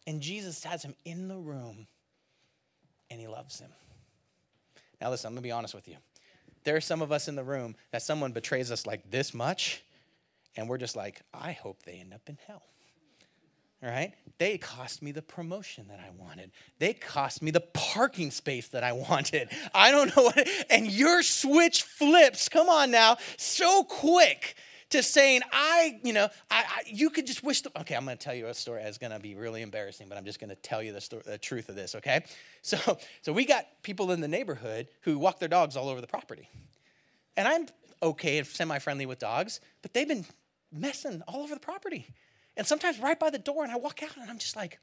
[0.06, 1.86] And Jesus has him in the room,
[3.10, 3.70] and he loves him.
[5.00, 5.96] Now, listen, I'm gonna be honest with you.
[6.64, 9.82] There are some of us in the room that someone betrays us like this much,
[10.54, 12.62] and we're just like, I hope they end up in hell
[13.90, 14.14] right?
[14.38, 16.50] They cost me the promotion that I wanted.
[16.78, 19.48] They cost me the parking space that I wanted.
[19.74, 24.56] I don't know what, and your switch flips, come on now, so quick
[24.90, 28.16] to saying, I, you know, I, I you could just wish, the, okay, I'm gonna
[28.16, 28.82] tell you a story.
[28.82, 31.68] It's gonna be really embarrassing, but I'm just gonna tell you the, story, the truth
[31.68, 32.24] of this, okay?
[32.62, 32.78] So,
[33.20, 36.48] so we got people in the neighborhood who walk their dogs all over the property.
[37.36, 37.66] And I'm
[38.02, 40.24] okay and semi friendly with dogs, but they've been
[40.72, 42.06] messing all over the property
[42.56, 44.78] and sometimes right by the door, and I walk out and I'm just like,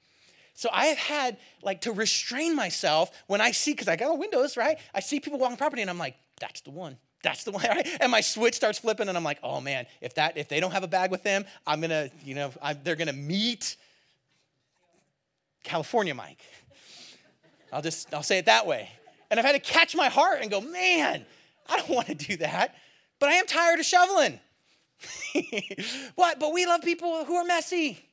[0.53, 4.57] so I have had like to restrain myself when I see, because I got windows,
[4.57, 4.77] right?
[4.93, 6.97] I see people walking property and I'm like, that's the one.
[7.23, 7.88] That's the one, right?
[7.99, 10.71] And my switch starts flipping, and I'm like, oh man, if that if they don't
[10.71, 13.77] have a bag with them, I'm gonna, you know, I'm, they're gonna meet
[15.63, 16.41] California Mike.
[17.71, 18.89] I'll just I'll say it that way.
[19.29, 21.25] And I've had to catch my heart and go, man,
[21.69, 22.75] I don't want to do that,
[23.19, 24.39] but I am tired of shoveling.
[26.15, 26.39] what?
[26.39, 28.09] But we love people who are messy.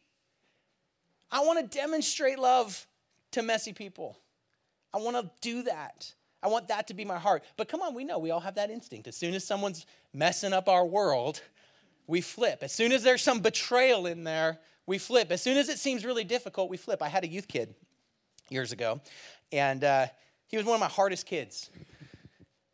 [1.31, 2.87] I want to demonstrate love
[3.33, 4.19] to messy people.
[4.93, 6.13] I want to do that.
[6.43, 7.43] I want that to be my heart.
[7.57, 9.09] But come on, we know we all have that instinct.
[9.09, 11.43] As soon as someone's messing up our world,
[12.07, 12.61] we flip.
[12.63, 15.31] As soon as there's some betrayal in there, we flip.
[15.31, 17.03] As soon as it seems really difficult, we flip.
[17.03, 17.75] I had a youth kid
[18.49, 19.01] years ago,
[19.53, 20.07] and uh,
[20.47, 21.69] he was one of my hardest kids.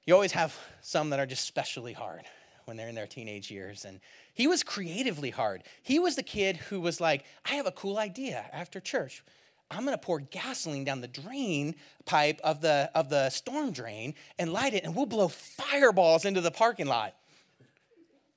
[0.06, 2.22] You always have some that are just specially hard
[2.66, 3.84] when they're in their teenage years.
[3.84, 4.00] And
[4.32, 5.62] he was creatively hard.
[5.82, 9.22] He was the kid who was like, I have a cool idea after church.
[9.70, 11.74] I'm gonna pour gasoline down the drain
[12.04, 16.40] pipe of the, of the storm drain and light it, and we'll blow fireballs into
[16.40, 17.14] the parking lot.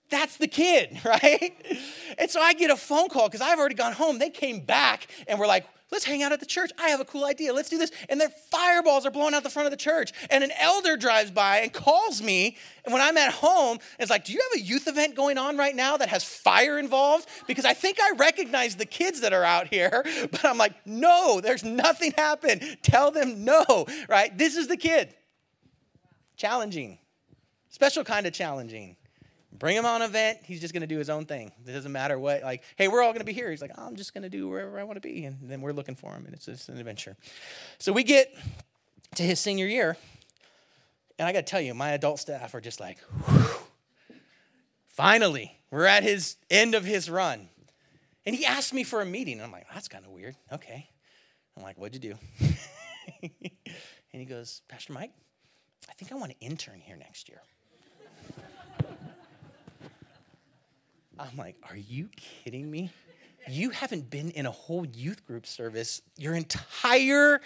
[0.10, 1.54] That's the kid, right?
[2.17, 4.20] And so I get a phone call because I've already gone home.
[4.20, 6.72] They came back and were like, let's hang out at the church.
[6.78, 7.54] I have a cool idea.
[7.54, 7.91] Let's do this.
[8.10, 10.12] And their fireballs are blowing out the front of the church.
[10.30, 12.58] And an elder drives by and calls me.
[12.84, 15.58] And when I'm at home, it's like, do you have a youth event going on
[15.58, 17.28] right now that has fire involved?
[17.48, 20.06] Because I think I recognize the kids that are out here.
[20.30, 22.78] But I'm like, no, there's nothing happened.
[22.82, 24.36] Tell them no, right?
[24.38, 25.13] This is the kid.
[26.36, 27.00] Challenging.
[27.70, 28.98] Special kind of challenging.
[29.60, 30.39] Bring him on an event.
[30.43, 31.52] He's just going to do his own thing.
[31.65, 32.43] It doesn't matter what.
[32.43, 33.50] Like, hey, we're all going to be here.
[33.50, 35.72] He's like, I'm just going to do wherever I want to be, and then we're
[35.72, 37.15] looking for him, and it's just an adventure.
[37.80, 38.34] So we get
[39.15, 39.98] to his senior year,
[41.17, 43.00] and I got to tell you, my adult staff are just like,
[44.88, 47.50] finally, we're at his end of his run,
[48.26, 49.36] and he asked me for a meeting.
[49.36, 50.36] And I'm like, that's kind of weird.
[50.52, 50.89] Okay.
[51.56, 52.17] I'm like, what'd you do?
[53.24, 53.32] and
[54.12, 55.12] he goes, Pastor Mike,
[55.89, 57.41] I think I want to intern here next year.
[61.19, 62.91] I'm like, are you kidding me?
[63.49, 67.41] You haven't been in a whole youth group service your entire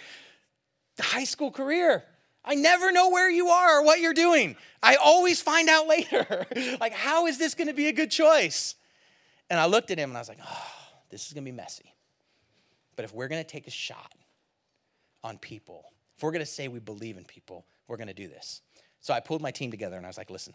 [1.00, 2.04] high school career.
[2.44, 4.56] I never know where you are or what you're doing.
[4.82, 6.46] I always find out later.
[6.80, 8.74] like, how is this to be a good choice?
[9.48, 10.72] And I looked at him and I was like, oh,
[11.10, 11.94] this is to be messy.
[12.96, 14.12] But if we're to take a shot
[15.22, 15.84] on people,
[16.16, 18.60] if we're to say we believe in people, we're to do this.
[19.00, 20.54] So I pulled my team together and I was like, listen,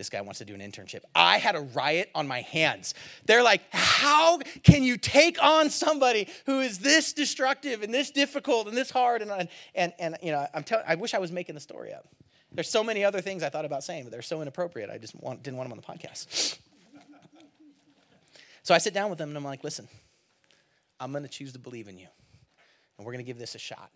[0.00, 1.00] this guy wants to do an internship.
[1.14, 2.94] I had a riot on my hands.
[3.26, 8.66] They're like, how can you take on somebody who is this destructive and this difficult
[8.66, 9.20] and this hard?
[9.20, 9.30] And,
[9.74, 12.08] and, and you know, I'm telling, I wish I was making the story up.
[12.50, 14.88] There's so many other things I thought about saying, but they're so inappropriate.
[14.88, 16.58] I just want, didn't want them on the podcast.
[18.62, 19.86] so I sit down with them and I'm like, listen,
[20.98, 22.08] I'm going to choose to believe in you.
[22.96, 23.90] And we're going to give this a shot.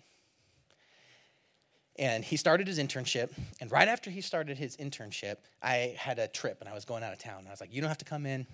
[1.96, 3.30] And he started his internship.
[3.61, 7.04] And right after he started his internship, I had a trip and I was going
[7.04, 7.44] out of town.
[7.46, 8.46] I was like, You don't have to come in.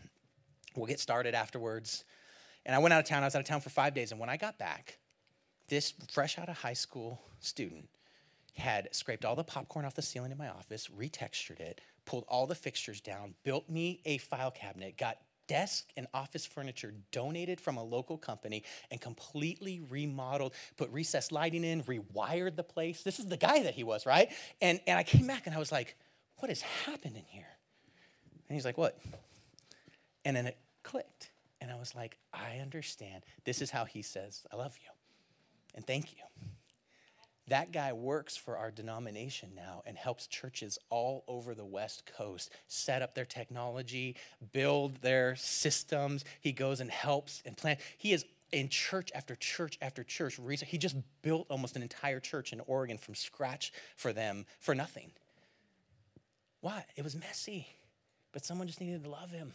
[0.76, 2.04] We'll get started afterwards.
[2.66, 3.22] And I went out of town.
[3.22, 4.12] I was out of town for five days.
[4.12, 4.98] And when I got back,
[5.68, 7.88] this fresh out of high school student
[8.54, 12.46] had scraped all the popcorn off the ceiling in my office, retextured it, pulled all
[12.46, 15.18] the fixtures down, built me a file cabinet, got
[15.50, 21.64] desk and office furniture donated from a local company and completely remodeled, put recessed lighting
[21.64, 23.02] in, rewired the place.
[23.02, 24.30] This is the guy that he was, right?
[24.62, 25.96] And, and I came back and I was like,
[26.36, 27.48] what has happened in here?
[28.48, 28.96] And he's like, what?
[30.24, 31.32] And then it clicked.
[31.60, 33.24] And I was like, I understand.
[33.44, 34.90] This is how he says, I love you
[35.74, 36.18] and thank you.
[37.50, 42.52] That guy works for our denomination now and helps churches all over the West Coast
[42.68, 44.14] set up their technology,
[44.52, 46.24] build their systems.
[46.40, 47.80] He goes and helps and plant.
[47.98, 50.38] He is in church after church after church.
[50.64, 55.10] He just built almost an entire church in Oregon from scratch for them for nothing.
[56.60, 56.84] Why?
[56.94, 57.66] It was messy,
[58.32, 59.52] but someone just needed to love him.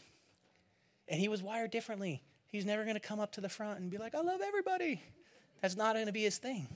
[1.08, 2.22] And he was wired differently.
[2.48, 5.02] He's never going to come up to the front and be like, I love everybody.
[5.62, 6.68] That's not going to be his thing.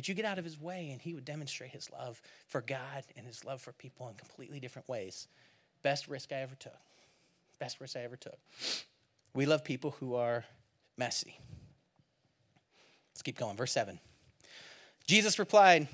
[0.00, 3.04] But you get out of his way, and he would demonstrate his love for God
[3.18, 5.28] and his love for people in completely different ways.
[5.82, 6.78] Best risk I ever took.
[7.58, 8.38] Best risk I ever took.
[9.34, 10.46] We love people who are
[10.96, 11.38] messy.
[13.12, 13.58] Let's keep going.
[13.58, 14.00] Verse 7.
[15.06, 15.86] Jesus replied,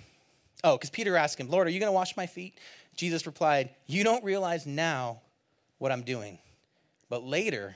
[0.63, 2.61] Oh, because Peter asked him, Lord, are you going to wash my feet?
[2.95, 5.21] Jesus replied, You don't realize now
[5.79, 6.39] what I'm doing,
[7.09, 7.75] but later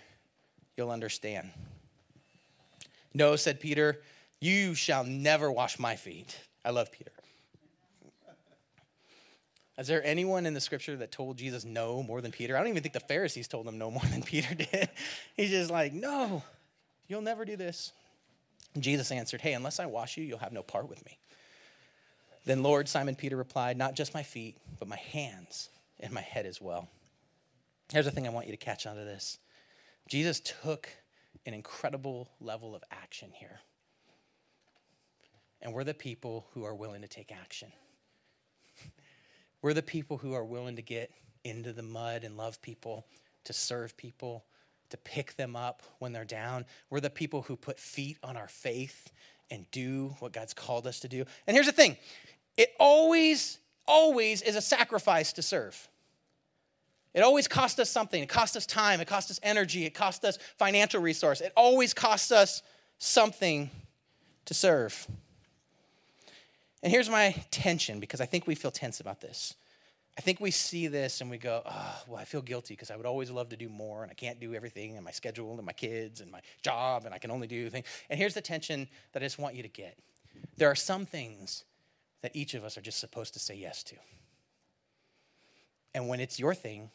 [0.76, 1.50] you'll understand.
[3.14, 4.00] No, said Peter.
[4.40, 6.36] You shall never wash my feet.
[6.64, 7.12] I love Peter.
[9.78, 12.54] Is there anyone in the scripture that told Jesus no more than Peter?
[12.54, 14.90] I don't even think the Pharisees told him no more than Peter did.
[15.36, 16.42] He's just like, no,
[17.08, 17.92] you'll never do this.
[18.78, 21.18] Jesus answered, hey, unless I wash you, you'll have no part with me.
[22.44, 26.46] Then Lord, Simon Peter replied, not just my feet, but my hands and my head
[26.46, 26.88] as well.
[27.90, 29.38] Here's the thing I want you to catch onto this
[30.08, 30.88] Jesus took
[31.46, 33.60] an incredible level of action here
[35.62, 37.72] and we're the people who are willing to take action.
[39.62, 41.10] we're the people who are willing to get
[41.44, 43.06] into the mud and love people,
[43.44, 44.44] to serve people,
[44.90, 46.64] to pick them up when they're down.
[46.90, 49.10] We're the people who put feet on our faith
[49.50, 51.24] and do what God's called us to do.
[51.46, 51.96] And here's the thing
[52.56, 55.88] it always, always is a sacrifice to serve.
[57.12, 58.22] It always costs us something.
[58.22, 59.00] It costs us time.
[59.00, 59.84] It costs us energy.
[59.84, 61.40] It costs us financial resource.
[61.40, 62.62] It always costs us
[62.98, 63.70] something
[64.44, 65.08] to serve.
[66.82, 69.54] And here's my tension because I think we feel tense about this.
[70.18, 72.96] I think we see this and we go, oh, well, I feel guilty because I
[72.96, 75.64] would always love to do more and I can't do everything and my schedule and
[75.64, 77.86] my kids and my job and I can only do things.
[78.08, 79.96] And here's the tension that I just want you to get
[80.56, 81.64] there are some things
[82.22, 83.96] that each of us are just supposed to say yes to.
[85.94, 86.90] And when it's your thing,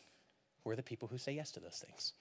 [0.63, 2.13] we're the people who say yes to those things.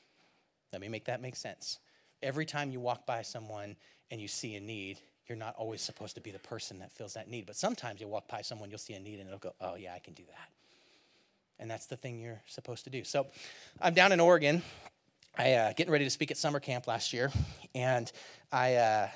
[0.73, 1.79] Let me make that make sense.
[2.23, 3.77] Every time you walk by someone
[4.11, 7.15] and you see a need, you're not always supposed to be the person that fills
[7.15, 7.47] that need.
[7.47, 9.95] But sometimes you'll walk by someone, you'll see a need, and it'll go, oh, yeah,
[9.95, 10.49] I can do that.
[11.59, 13.05] And that's the thing you're supposed to do.
[13.05, 13.27] So
[13.81, 14.63] I'm down in Oregon.
[15.37, 17.33] I uh, getting ready to speak at summer camp last year,
[17.75, 18.11] and
[18.53, 19.09] I uh,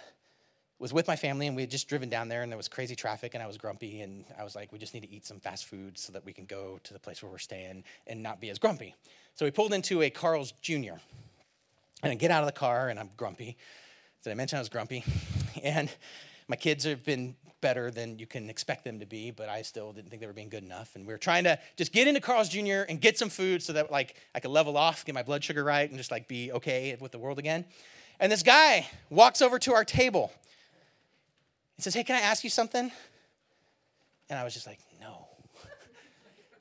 [0.81, 2.97] was with my family, and we had just driven down there, and there was crazy
[2.97, 5.39] traffic, and I was grumpy, and I was like, we just need to eat some
[5.39, 8.41] fast food so that we can go to the place where we're staying and not
[8.41, 8.95] be as grumpy.
[9.35, 10.95] So we pulled into a Carl's Jr.
[12.03, 13.57] And I get out of the car, and I'm grumpy.
[14.25, 15.05] Did I mention I was grumpy?
[15.61, 15.91] And
[16.47, 19.93] my kids have been better than you can expect them to be, but I still
[19.93, 20.95] didn't think they were being good enough.
[20.95, 22.83] And we were trying to just get into Carl's Jr.
[22.89, 25.65] and get some food so that like I could level off, get my blood sugar
[25.65, 27.65] right, and just like be okay with the world again.
[28.21, 30.33] And this guy walks over to our table
[31.77, 32.91] and says, Hey, can I ask you something?
[34.31, 35.28] And I was just like, No.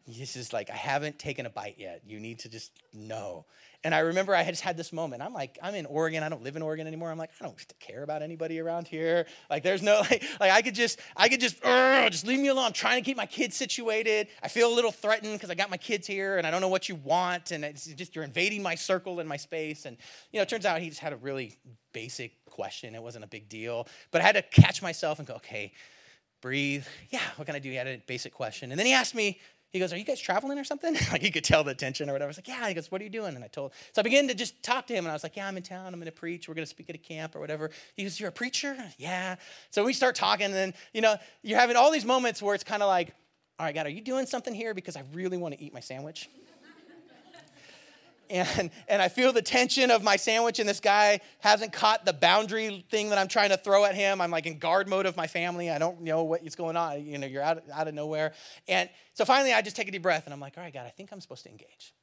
[0.07, 2.01] This is like, I haven't taken a bite yet.
[2.07, 3.45] You need to just know.
[3.83, 5.21] And I remember I just had this moment.
[5.21, 6.23] I'm like, I'm in Oregon.
[6.23, 7.11] I don't live in Oregon anymore.
[7.11, 9.27] I'm like, I don't care about anybody around here.
[9.49, 12.65] Like, there's no like, like I could just, I could just, just leave me alone.
[12.65, 14.29] I'm trying to keep my kids situated.
[14.41, 16.69] I feel a little threatened because I got my kids here, and I don't know
[16.69, 19.85] what you want, and it's just you're invading my circle and my space.
[19.85, 19.97] And
[20.31, 21.55] you know, it turns out he just had a really
[21.93, 22.95] basic question.
[22.95, 25.73] It wasn't a big deal, but I had to catch myself and go, okay,
[26.41, 26.85] breathe.
[27.09, 27.69] Yeah, what can I do?
[27.69, 29.39] He had a basic question, and then he asked me
[29.77, 30.93] he goes, Are you guys traveling or something?
[31.11, 32.27] like he could tell the tension or whatever.
[32.27, 32.67] I was like, Yeah.
[32.67, 33.35] He goes, What are you doing?
[33.35, 35.35] And I told, so I began to just talk to him and I was like,
[35.35, 35.87] Yeah, I'm in town.
[35.87, 36.47] I'm going to preach.
[36.47, 37.71] We're going to speak at a camp or whatever.
[37.95, 38.75] He goes, You're a preacher?
[38.97, 39.35] Yeah.
[39.69, 42.63] So we start talking and then, you know, you're having all these moments where it's
[42.63, 43.13] kind of like,
[43.59, 44.73] All right, God, are you doing something here?
[44.73, 46.29] Because I really want to eat my sandwich
[48.29, 52.13] and, and I feel the tension of my sandwich, and this guy hasn't caught the
[52.13, 54.21] boundary thing that I'm trying to throw at him.
[54.21, 55.69] I'm like in guard mode of my family.
[55.69, 57.05] I don't know what is going on.
[57.05, 58.33] You know, you're out, out of nowhere.
[58.67, 60.85] And so finally, I just take a deep breath, and I'm like, all right, God,
[60.85, 61.93] I think I'm supposed to engage.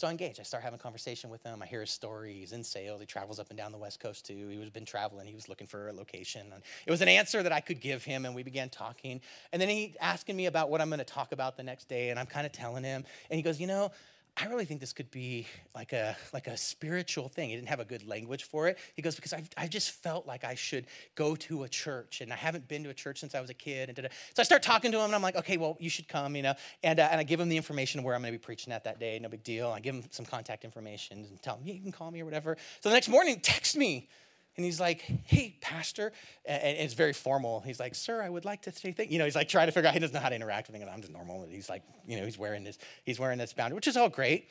[0.00, 0.40] So I engage.
[0.40, 1.60] I start having a conversation with him.
[1.60, 2.32] I hear his story.
[2.32, 3.00] He's in sales.
[3.00, 4.48] He travels up and down the West Coast too.
[4.48, 5.26] He was been traveling.
[5.26, 6.46] He was looking for a location.
[6.54, 9.20] And it was an answer that I could give him, and we began talking.
[9.52, 12.08] And then he asking me about what I'm going to talk about the next day,
[12.08, 13.04] and I'm kind of telling him.
[13.28, 13.92] And he goes, you know,
[14.36, 17.50] I really think this could be like a like a spiritual thing.
[17.50, 18.78] He didn't have a good language for it.
[18.94, 22.32] He goes because I've, I just felt like I should go to a church, and
[22.32, 23.88] I haven't been to a church since I was a kid.
[23.88, 26.36] And so I start talking to him, and I'm like, okay, well, you should come,
[26.36, 26.54] you know.
[26.82, 28.84] And uh, and I give him the information where I'm going to be preaching at
[28.84, 29.18] that day.
[29.18, 29.68] No big deal.
[29.68, 32.24] I give him some contact information and tell him yeah, you can call me or
[32.24, 32.56] whatever.
[32.80, 34.08] So the next morning, text me
[34.56, 36.12] and he's like, hey, pastor.
[36.44, 37.60] And it's very formal.
[37.60, 39.18] He's like, sir, I would like to say thank you.
[39.18, 40.86] know, he's like trying to figure out, he doesn't know how to interact with me.
[40.86, 41.46] I'm just normal.
[41.48, 44.48] He's like, you know, he's wearing this, he's wearing this boundary, which is all great.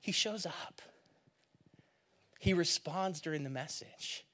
[0.00, 0.82] He shows up.
[2.38, 4.24] He responds during the message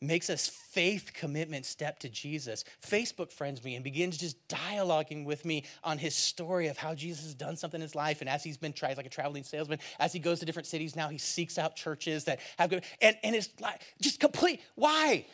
[0.00, 2.64] makes us faith commitment step to Jesus.
[2.86, 7.24] Facebook friends me and begins just dialoguing with me on his story of how Jesus
[7.24, 8.20] has done something in his life.
[8.20, 10.94] And as he's been tried like a traveling salesman, as he goes to different cities
[10.94, 14.60] now, he seeks out churches that have good and, and it's like just complete.
[14.74, 15.26] Why?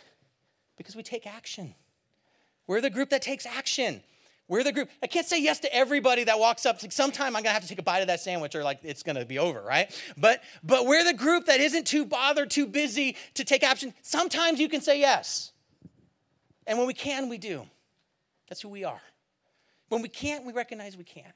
[0.77, 1.75] Because we take action.
[2.67, 4.03] We're the group that takes action.
[4.49, 4.91] We're the group.
[5.03, 6.83] I can't say yes to everybody that walks up.
[6.83, 9.03] Like sometime I'm gonna have to take a bite of that sandwich, or like it's
[9.03, 9.91] gonna be over, right?
[10.17, 13.95] But but we're the group that isn't too bothered, too busy to take action.
[14.03, 15.53] Sometimes you can say yes,
[16.67, 17.67] and when we can, we do.
[18.49, 19.01] That's who we are.
[19.89, 21.35] When we can't, we recognize we can't.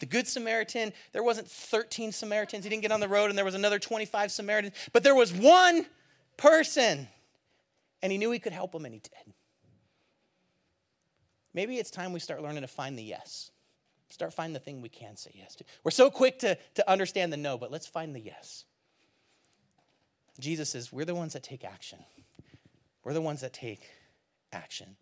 [0.00, 2.64] The Good Samaritan, there wasn't 13 Samaritans.
[2.64, 5.32] He didn't get on the road, and there was another 25 Samaritans, but there was
[5.32, 5.86] one
[6.36, 7.08] person,
[8.02, 9.32] and he knew he could help him, and he did.
[11.54, 13.50] Maybe it's time we start learning to find the yes.
[14.08, 15.64] Start finding the thing we can say yes to.
[15.84, 18.64] We're so quick to, to understand the no, but let's find the yes.
[20.38, 21.98] Jesus says, We're the ones that take action.
[23.04, 23.80] We're the ones that take
[24.52, 24.96] action.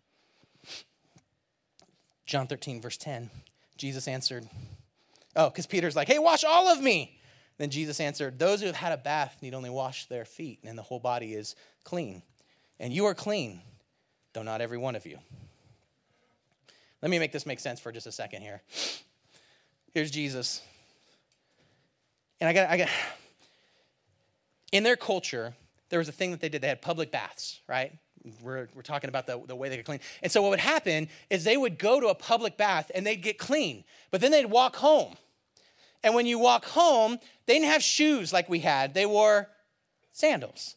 [2.25, 3.29] John 13, verse 10,
[3.77, 4.47] Jesus answered,
[5.35, 7.19] Oh, because Peter's like, Hey, wash all of me.
[7.57, 10.77] Then Jesus answered, Those who have had a bath need only wash their feet, and
[10.77, 12.23] the whole body is clean.
[12.79, 13.61] And you are clean,
[14.33, 15.19] though not every one of you.
[17.01, 18.61] Let me make this make sense for just a second here.
[19.93, 20.61] Here's Jesus.
[22.39, 22.89] And I got, I got,
[24.71, 25.53] in their culture,
[25.89, 26.61] there was a thing that they did.
[26.61, 27.91] They had public baths, right?
[28.41, 29.99] We're, we're talking about the, the way they get clean.
[30.21, 33.21] And so what would happen is they would go to a public bath and they'd
[33.21, 35.15] get clean, but then they'd walk home.
[36.03, 38.93] And when you walk home, they didn't have shoes like we had.
[38.93, 39.49] They wore
[40.11, 40.75] sandals.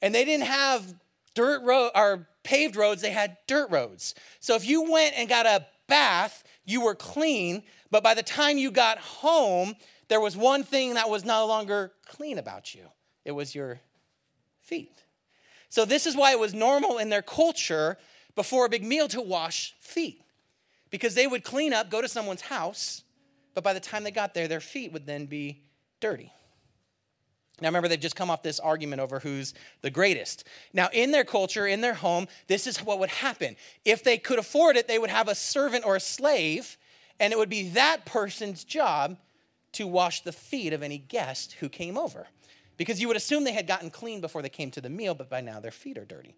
[0.00, 0.94] And they didn't have
[1.36, 4.16] dirt road or paved roads, they had dirt roads.
[4.40, 7.62] So if you went and got a bath, you were clean,
[7.92, 9.76] but by the time you got home,
[10.08, 12.88] there was one thing that was no longer clean about you
[13.24, 13.80] it was your
[14.62, 15.02] feet.
[15.68, 17.98] So, this is why it was normal in their culture
[18.36, 20.22] before a big meal to wash feet.
[20.90, 23.02] Because they would clean up, go to someone's house,
[23.52, 25.64] but by the time they got there, their feet would then be
[26.00, 26.32] dirty.
[27.60, 30.44] Now, remember, they've just come off this argument over who's the greatest.
[30.74, 33.56] Now, in their culture, in their home, this is what would happen.
[33.84, 36.76] If they could afford it, they would have a servant or a slave,
[37.18, 39.16] and it would be that person's job
[39.72, 42.26] to wash the feet of any guest who came over.
[42.76, 45.30] Because you would assume they had gotten clean before they came to the meal, but
[45.30, 46.34] by now their feet are dirty.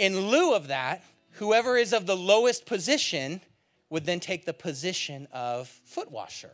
[0.00, 3.40] In lieu of that, whoever is of the lowest position
[3.88, 6.50] would then take the position of foot washer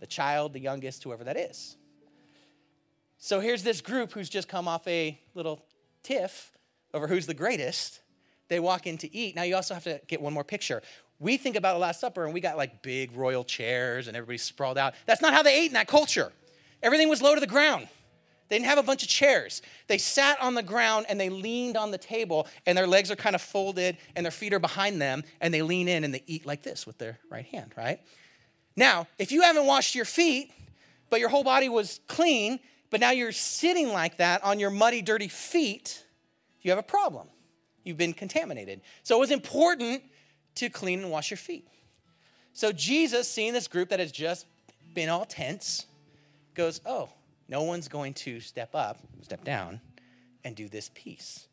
[0.00, 1.76] the child, the youngest, whoever that is.
[3.24, 5.64] So here's this group who's just come off a little
[6.02, 6.52] tiff
[6.92, 8.02] over who's the greatest.
[8.48, 9.34] They walk in to eat.
[9.34, 10.82] Now you also have to get one more picture.
[11.18, 14.36] We think about the Last Supper and we got like big royal chairs and everybody
[14.36, 14.92] sprawled out.
[15.06, 16.32] That's not how they ate in that culture.
[16.82, 17.88] Everything was low to the ground.
[18.48, 19.62] They didn't have a bunch of chairs.
[19.86, 23.16] They sat on the ground and they leaned on the table, and their legs are
[23.16, 26.24] kind of folded and their feet are behind them, and they lean in and they
[26.26, 28.00] eat like this with their right hand, right?
[28.76, 30.52] Now, if you haven't washed your feet,
[31.08, 32.60] but your whole body was clean,
[32.94, 36.06] but now you're sitting like that on your muddy, dirty feet,
[36.62, 37.26] you have a problem.
[37.82, 38.82] You've been contaminated.
[39.02, 40.04] So it was important
[40.54, 41.66] to clean and wash your feet.
[42.52, 44.46] So Jesus, seeing this group that has just
[44.94, 45.86] been all tense,
[46.54, 47.08] goes, Oh,
[47.48, 49.80] no one's going to step up, step down,
[50.44, 51.48] and do this piece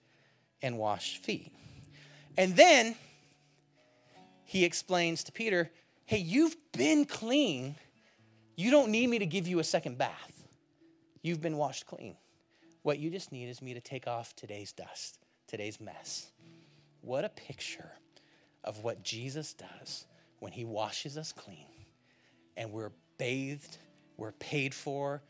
[0.61, 1.51] and wash feet.
[2.37, 2.93] And then
[4.45, 5.71] he explains to Peter,
[6.05, 7.77] Hey, you've been clean.
[8.55, 10.40] You don't need me to give you a second bath.
[11.21, 12.15] You've been washed clean.
[12.83, 16.31] What you just need is me to take off today's dust, today's mess.
[17.01, 17.91] What a picture
[18.63, 20.05] of what Jesus does
[20.39, 21.67] when he washes us clean
[22.57, 23.77] and we're bathed,
[24.17, 25.21] we're paid for,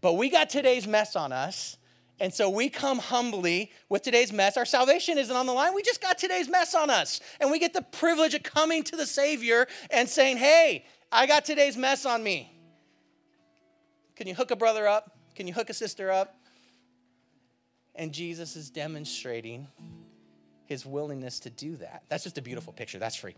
[0.00, 1.76] but we got today's mess on us.
[2.18, 4.56] And so we come humbly with today's mess.
[4.56, 5.74] Our salvation isn't on the line.
[5.74, 7.20] We just got today's mess on us.
[7.40, 11.44] And we get the privilege of coming to the Savior and saying, Hey, I got
[11.44, 12.50] today's mess on me.
[14.16, 15.15] Can you hook a brother up?
[15.36, 16.34] Can you hook a sister up?
[17.94, 19.68] And Jesus is demonstrating
[20.64, 22.02] his willingness to do that.
[22.08, 22.98] That's just a beautiful picture.
[22.98, 23.34] That's free.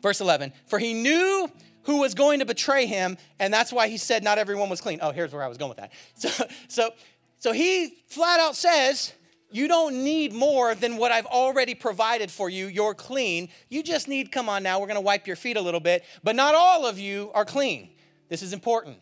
[0.00, 1.50] Verse 11 For he knew
[1.82, 4.98] who was going to betray him, and that's why he said not everyone was clean.
[5.02, 5.92] Oh, here's where I was going with that.
[6.16, 6.90] So, so,
[7.38, 9.12] so he flat out says,
[9.50, 12.66] You don't need more than what I've already provided for you.
[12.66, 13.48] You're clean.
[13.68, 16.04] You just need, come on now, we're going to wipe your feet a little bit,
[16.22, 17.90] but not all of you are clean.
[18.28, 18.98] This is important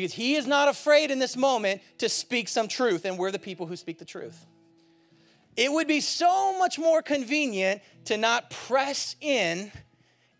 [0.00, 3.38] because he is not afraid in this moment to speak some truth, and we're the
[3.38, 4.46] people who speak the truth.
[5.56, 9.72] It would be so much more convenient to not press in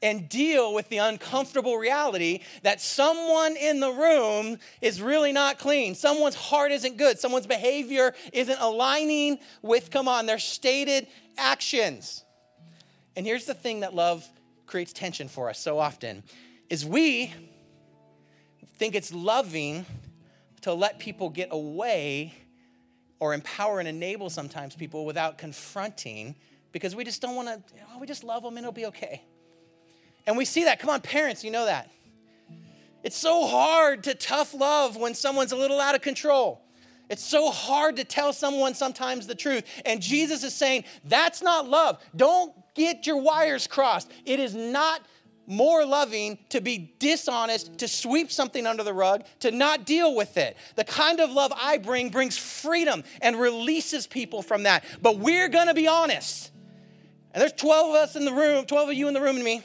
[0.00, 5.96] and deal with the uncomfortable reality that someone in the room is really not clean.
[5.96, 7.18] Someone's heart isn't good.
[7.18, 12.22] Someone's behavior isn't aligning with, come on, their stated actions.
[13.16, 14.24] And here's the thing that love
[14.66, 16.22] creates tension for us so often
[16.70, 17.34] is we
[18.78, 19.84] think it's loving
[20.62, 22.32] to let people get away
[23.20, 26.36] or empower and enable sometimes people without confronting
[26.72, 28.86] because we just don't want to, oh, know, we just love them and it'll be
[28.86, 29.22] okay.
[30.26, 30.78] And we see that.
[30.78, 31.90] Come on, parents, you know that.
[33.02, 36.62] It's so hard to tough love when someone's a little out of control.
[37.08, 39.64] It's so hard to tell someone sometimes the truth.
[39.86, 41.98] And Jesus is saying, that's not love.
[42.14, 44.10] Don't get your wires crossed.
[44.26, 45.00] It is not
[45.48, 50.36] more loving to be dishonest, to sweep something under the rug, to not deal with
[50.36, 50.56] it.
[50.76, 54.84] The kind of love I bring brings freedom and releases people from that.
[55.02, 56.52] But we're gonna be honest.
[57.32, 59.44] And there's 12 of us in the room, 12 of you in the room and
[59.44, 59.62] me,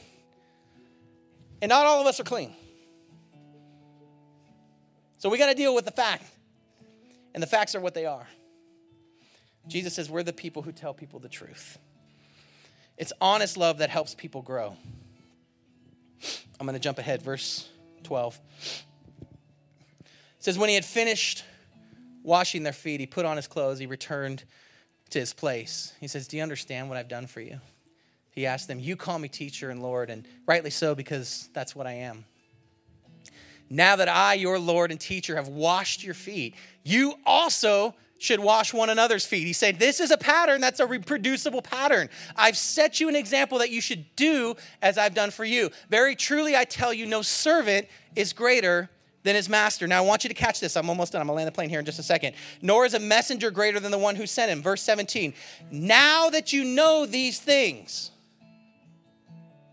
[1.61, 2.53] and not all of us are clean.
[5.19, 6.23] So we gotta deal with the fact.
[7.33, 8.27] And the facts are what they are.
[9.67, 11.77] Jesus says, We're the people who tell people the truth.
[12.97, 14.77] It's honest love that helps people grow.
[16.59, 17.67] I'm going to jump ahead, verse
[18.03, 18.39] 12.
[19.99, 20.07] It
[20.39, 21.43] says, When he had finished
[22.23, 24.43] washing their feet, he put on his clothes, he returned
[25.09, 25.93] to his place.
[25.99, 27.59] He says, Do you understand what I've done for you?
[28.31, 31.87] He asked them, You call me teacher and Lord, and rightly so, because that's what
[31.87, 32.25] I am.
[33.69, 38.73] Now that I, your Lord and teacher, have washed your feet, you also should wash
[38.73, 39.45] one another's feet.
[39.45, 42.09] He said, This is a pattern that's a reproducible pattern.
[42.35, 45.71] I've set you an example that you should do as I've done for you.
[45.89, 48.89] Very truly, I tell you, no servant is greater
[49.23, 49.87] than his master.
[49.87, 50.77] Now, I want you to catch this.
[50.77, 51.21] I'm almost done.
[51.21, 52.35] I'm going to land the plane here in just a second.
[52.61, 54.61] Nor is a messenger greater than the one who sent him.
[54.61, 55.33] Verse 17.
[55.71, 58.11] Now that you know these things,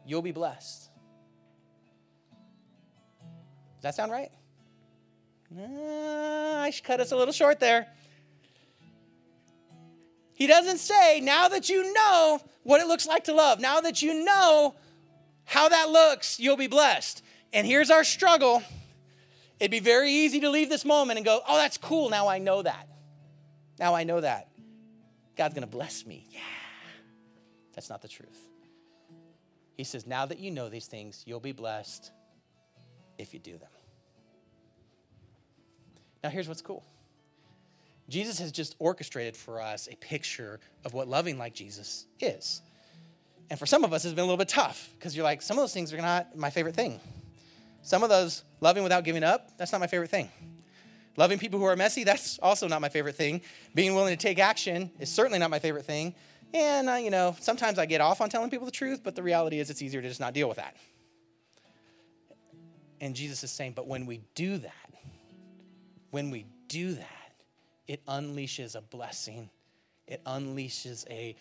[0.07, 0.89] you'll be blessed.
[3.77, 4.31] Does that sound right?
[5.57, 7.89] Uh, I should cut us a little short there.
[10.41, 14.01] He doesn't say, now that you know what it looks like to love, now that
[14.01, 14.75] you know
[15.45, 17.23] how that looks, you'll be blessed.
[17.53, 18.63] And here's our struggle.
[19.59, 22.09] It'd be very easy to leave this moment and go, oh, that's cool.
[22.09, 22.89] Now I know that.
[23.79, 24.49] Now I know that.
[25.37, 26.27] God's going to bless me.
[26.31, 26.41] Yeah.
[27.75, 28.41] That's not the truth.
[29.77, 32.13] He says, now that you know these things, you'll be blessed
[33.19, 33.69] if you do them.
[36.25, 36.83] Now, here's what's cool
[38.11, 42.61] Jesus has just orchestrated for us a picture of what loving like Jesus is.
[43.49, 45.57] And for some of us, it's been a little bit tough because you're like, some
[45.57, 47.01] of those things are not my favorite thing.
[47.83, 50.29] Some of those, loving without giving up, that's not my favorite thing.
[51.17, 53.43] Loving people who are messy, that's also not my favorite thing.
[53.75, 56.15] Being willing to take action is certainly not my favorite thing.
[56.53, 59.23] And, uh, you know, sometimes I get off on telling people the truth, but the
[59.23, 60.77] reality is it's easier to just not deal with that.
[63.01, 64.73] And Jesus is saying, but when we do that,
[66.11, 67.20] when we do that,
[67.91, 69.51] it unleashes a blessing.
[70.07, 71.35] It unleashes a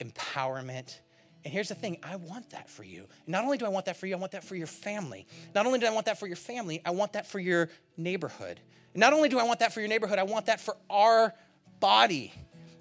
[0.00, 0.96] empowerment.
[1.44, 3.06] And here's the thing I want that for you.
[3.26, 5.26] Not only do I want that for you, I want that for your family.
[5.54, 7.68] Not only do I want that for your family, I want that for your
[7.98, 8.58] neighborhood.
[8.94, 11.34] not only do I want that for your neighborhood, I want that for our
[11.78, 12.32] body.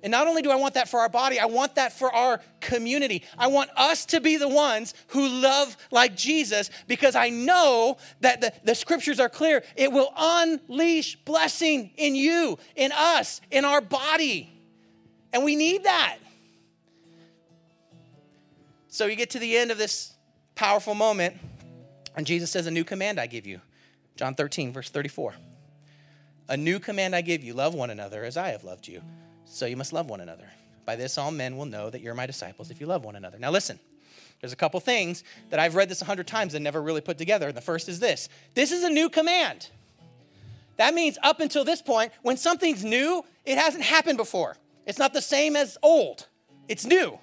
[0.04, 2.42] And not only do I want that for our body, I want that for our
[2.60, 3.24] community.
[3.38, 8.42] I want us to be the ones who love like Jesus because I know that
[8.42, 9.64] the, the scriptures are clear.
[9.76, 14.52] It will unleash blessing in you, in us, in our body.
[15.34, 16.18] And we need that.
[18.88, 20.14] So you get to the end of this
[20.56, 21.38] powerful moment,
[22.16, 23.62] and Jesus says, A new command I give you.
[24.16, 25.36] John 13, verse 34.
[26.50, 29.02] A new command I give you love one another as I have loved you.
[29.52, 30.50] So you must love one another.
[30.86, 33.38] By this, all men will know that you're my disciples if you love one another.
[33.38, 33.80] Now, listen,
[34.40, 37.18] there's a couple things that I've read this a hundred times and never really put
[37.18, 37.52] together.
[37.52, 39.70] The first is this this is a new command.
[40.78, 44.56] That means up until this point, when something's new, it hasn't happened before.
[44.88, 46.28] It's not the same as old,
[46.70, 47.20] it's new.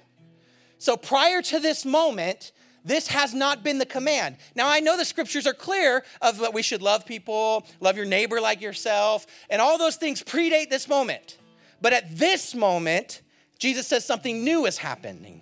[0.77, 2.51] So prior to this moment,
[2.85, 4.37] this has not been the command.
[4.55, 8.05] Now, I know the scriptures are clear of that we should love people, love your
[8.05, 11.38] neighbor like yourself, and all those things predate this moment.
[11.81, 13.21] But at this moment,
[13.57, 15.41] Jesus says something new is happening.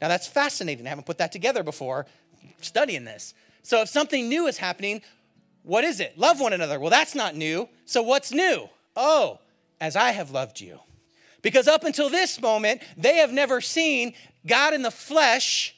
[0.00, 0.86] Now that's fascinating.
[0.86, 2.06] I haven't put that together before
[2.60, 3.34] studying this.
[3.62, 5.02] So if something new is happening,
[5.62, 6.16] what is it?
[6.16, 6.78] Love one another.
[6.80, 7.68] Well, that's not new.
[7.84, 8.68] So what's new?
[8.96, 9.40] Oh,
[9.80, 10.80] as I have loved you.
[11.42, 14.14] Because up until this moment, they have never seen
[14.46, 15.76] God in the flesh,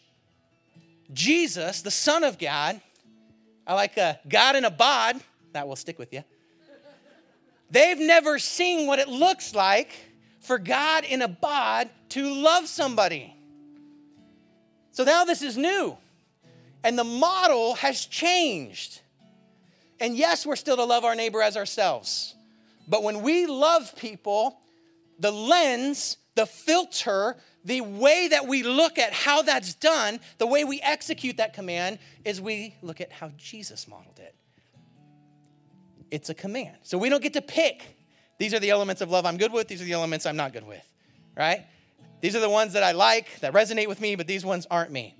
[1.12, 2.80] Jesus, the Son of God.
[3.66, 5.20] I like a God in a bod.
[5.52, 6.22] That will stick with you.
[7.70, 9.90] They've never seen what it looks like
[10.40, 13.36] for God in a bod to love somebody.
[14.92, 15.96] So now this is new.
[16.82, 19.00] And the model has changed.
[20.00, 22.34] And yes, we're still to love our neighbor as ourselves.
[22.88, 24.58] But when we love people,
[25.18, 30.64] the lens, the filter, the way that we look at how that's done, the way
[30.64, 34.34] we execute that command, is we look at how Jesus modeled it
[36.10, 36.76] it's a command.
[36.82, 37.96] So we don't get to pick.
[38.38, 40.52] These are the elements of love I'm good with, these are the elements I'm not
[40.52, 40.84] good with,
[41.36, 41.66] right?
[42.20, 44.90] These are the ones that I like, that resonate with me, but these ones aren't
[44.90, 45.14] me.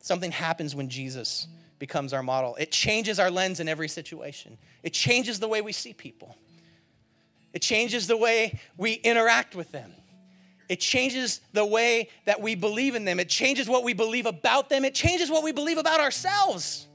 [0.00, 1.46] Something happens when Jesus
[1.78, 2.56] becomes our model.
[2.56, 6.36] It changes our lens in every situation, it changes the way we see people,
[7.52, 9.92] it changes the way we interact with them.
[10.68, 13.18] It changes the way that we believe in them.
[13.18, 14.84] It changes what we believe about them.
[14.84, 16.86] It changes what we believe about ourselves.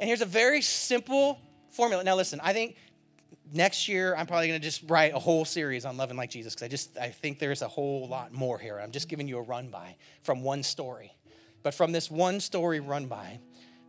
[0.00, 1.38] And here's a very simple
[1.68, 2.02] formula.
[2.02, 2.76] Now, listen, I think
[3.52, 6.54] next year I'm probably going to just write a whole series on loving like Jesus
[6.54, 8.80] because I just I think there's a whole lot more here.
[8.80, 11.12] I'm just giving you a run by from one story.
[11.62, 13.40] But from this one story run by,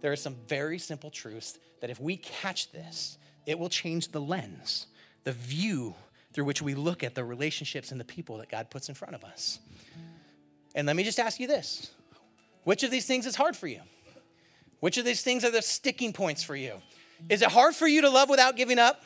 [0.02, 4.20] there are some very simple truths that if we catch this, it will change the
[4.20, 4.88] lens,
[5.24, 5.96] the view
[6.34, 9.16] through which we look at the relationships and the people that God puts in front
[9.16, 9.60] of us.
[10.76, 11.90] And let me just ask you this
[12.66, 13.80] which of these things is hard for you?
[14.82, 16.74] Which of these things are the sticking points for you?
[17.30, 19.02] Is it hard for you to love without giving up?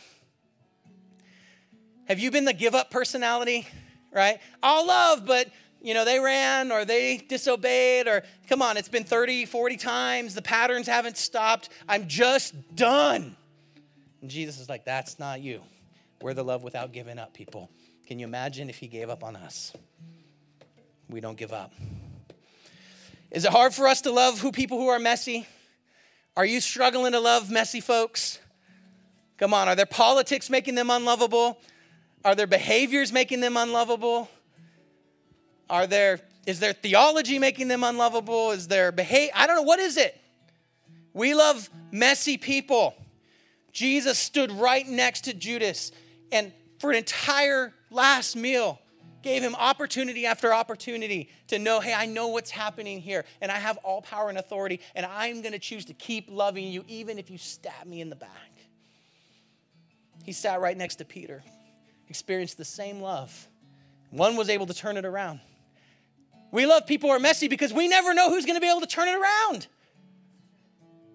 [2.07, 3.67] Have you been the give up personality?
[4.11, 4.39] Right?
[4.63, 5.49] I'll love, but
[5.81, 10.33] you know, they ran or they disobeyed or come on, it's been 30, 40 times.
[10.33, 11.69] The patterns haven't stopped.
[11.87, 13.35] I'm just done.
[14.21, 15.61] And Jesus is like, that's not you.
[16.21, 17.69] We're the love without giving up people.
[18.07, 19.73] Can you imagine if he gave up on us?
[21.09, 21.73] We don't give up.
[23.29, 25.45] Is it hard for us to love who people who are messy?
[26.37, 28.39] Are you struggling to love messy folks?
[29.37, 31.59] Come on, are their politics making them unlovable?
[32.23, 34.29] Are their behaviors making them unlovable?
[35.69, 38.51] Are there is their theology making them unlovable?
[38.51, 39.31] Is their behavior?
[39.35, 39.63] I don't know.
[39.63, 40.19] What is it?
[41.13, 42.95] We love messy people.
[43.71, 45.91] Jesus stood right next to Judas
[46.31, 48.79] and for an entire last meal
[49.25, 53.57] gave him opportunity after opportunity to know, hey, I know what's happening here, and I
[53.57, 57.17] have all power and authority, and I'm going to choose to keep loving you even
[57.17, 58.29] if you stab me in the back.
[60.23, 61.43] He sat right next to Peter,
[62.07, 63.47] experienced the same love.
[64.11, 65.39] One was able to turn it around.
[66.51, 68.81] We love people who are messy because we never know who's going to be able
[68.81, 69.67] to turn it around.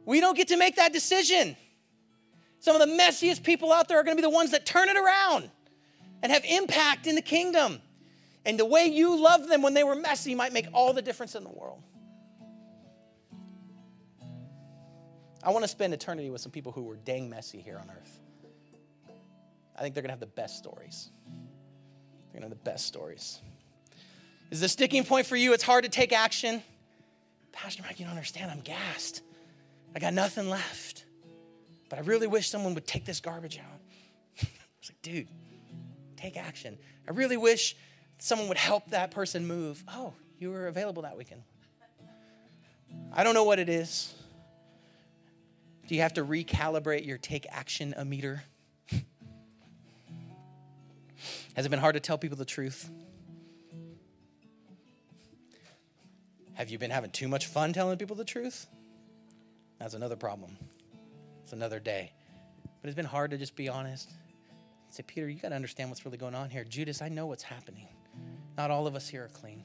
[0.05, 1.57] We don't get to make that decision.
[2.59, 4.89] Some of the messiest people out there are going to be the ones that turn
[4.89, 5.49] it around
[6.23, 7.81] and have impact in the kingdom.
[8.45, 11.35] And the way you love them when they were messy might make all the difference
[11.35, 11.83] in the world.
[15.43, 18.21] I want to spend eternity with some people who were dang messy here on earth.
[19.77, 21.11] I think they're going to have the best stories.
[22.33, 23.41] They're going to have the best stories.
[24.51, 25.53] Is the sticking point for you?
[25.55, 26.63] It's hard to take action.
[27.53, 28.51] Pastor Mike, you don't understand.
[28.51, 29.23] I'm gassed.
[29.95, 31.05] I got nothing left.
[31.89, 33.81] But I really wish someone would take this garbage out.
[34.43, 34.47] I
[34.81, 35.29] was like, dude,
[36.17, 36.79] take action.
[37.09, 37.77] I really wish
[38.21, 39.83] someone would help that person move.
[39.89, 41.43] Oh, you were available that weekend.
[43.13, 44.15] I don't know what it is.
[45.89, 48.45] Do you have to recalibrate your take action meter?
[51.55, 52.89] Has it been hard to tell people the truth?
[56.55, 58.67] Have you been having too much fun telling people the truth?
[59.79, 60.57] That's another problem.
[61.43, 62.13] It's another day.
[62.81, 64.11] But it's been hard to just be honest.
[64.91, 66.65] Say, Peter, you got to understand what's really going on here.
[66.65, 67.89] Judas, I know what's happening.
[68.61, 69.65] Not all of us here are clean,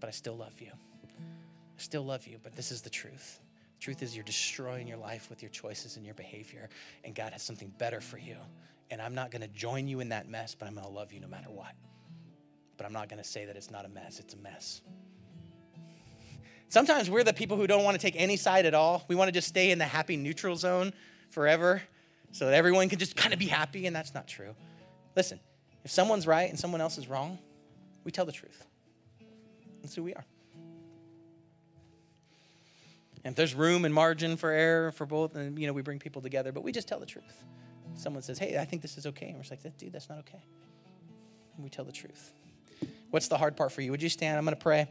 [0.00, 0.70] but I still love you.
[0.70, 3.40] I still love you, but this is the truth.
[3.78, 6.68] The truth is, you're destroying your life with your choices and your behavior,
[7.04, 8.36] and God has something better for you.
[8.90, 11.10] And I'm not going to join you in that mess, but I'm going to love
[11.10, 11.72] you no matter what.
[12.76, 14.82] But I'm not going to say that it's not a mess, it's a mess.
[16.68, 19.06] Sometimes we're the people who don't want to take any side at all.
[19.08, 20.92] We want to just stay in the happy neutral zone
[21.30, 21.80] forever
[22.30, 24.54] so that everyone can just kind of be happy, and that's not true.
[25.16, 25.40] Listen,
[25.82, 27.38] if someone's right and someone else is wrong,
[28.06, 28.64] we tell the truth.
[29.82, 30.24] That's who we are.
[33.24, 35.98] And if there's room and margin for error for both, then you know we bring
[35.98, 37.44] people together, but we just tell the truth.
[37.96, 40.40] Someone says, "Hey, I think this is okay," and we're like, "Dude, that's not okay."
[41.56, 42.32] And we tell the truth.
[43.10, 43.90] What's the hard part for you?
[43.90, 44.38] Would you stand?
[44.38, 44.86] I'm to pray.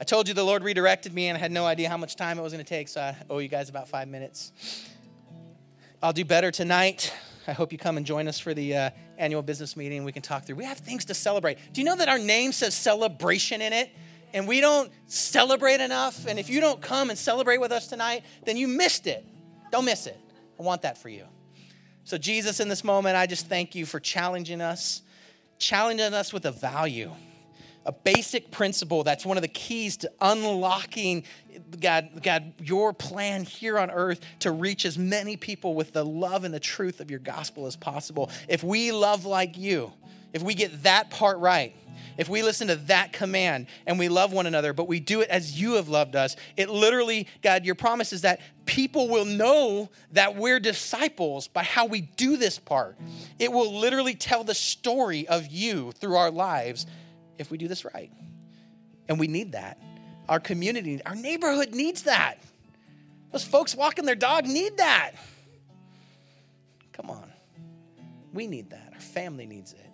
[0.00, 2.38] I told you the Lord redirected me and I had no idea how much time
[2.38, 4.52] it was going to take, so I owe you guys about five minutes.
[6.02, 7.12] I'll do better tonight.
[7.46, 10.04] I hope you come and join us for the uh, annual business meeting.
[10.04, 10.56] We can talk through.
[10.56, 11.58] We have things to celebrate.
[11.72, 13.90] Do you know that our name says celebration in it?
[14.32, 16.26] And we don't celebrate enough.
[16.26, 19.24] And if you don't come and celebrate with us tonight, then you missed it.
[19.70, 20.18] Don't miss it.
[20.58, 21.24] I want that for you.
[22.04, 25.02] So, Jesus, in this moment, I just thank you for challenging us,
[25.58, 27.10] challenging us with a value
[27.86, 31.24] a basic principle that's one of the keys to unlocking
[31.80, 36.44] God, God, your plan here on earth to reach as many people with the love
[36.44, 38.30] and the truth of your gospel as possible.
[38.48, 39.92] If we love like you,
[40.32, 41.74] if we get that part right,
[42.16, 45.28] if we listen to that command and we love one another, but we do it
[45.28, 49.90] as you have loved us, it literally, God, your promise is that people will know
[50.12, 52.96] that we're disciples by how we do this part.
[53.38, 56.86] It will literally tell the story of you through our lives
[57.38, 58.12] if we do this right.
[59.08, 59.78] And we need that.
[60.28, 62.38] Our community, our neighborhood needs that.
[63.32, 65.12] Those folks walking their dog need that.
[66.92, 67.30] Come on.
[68.32, 68.90] We need that.
[68.94, 69.90] Our family needs it.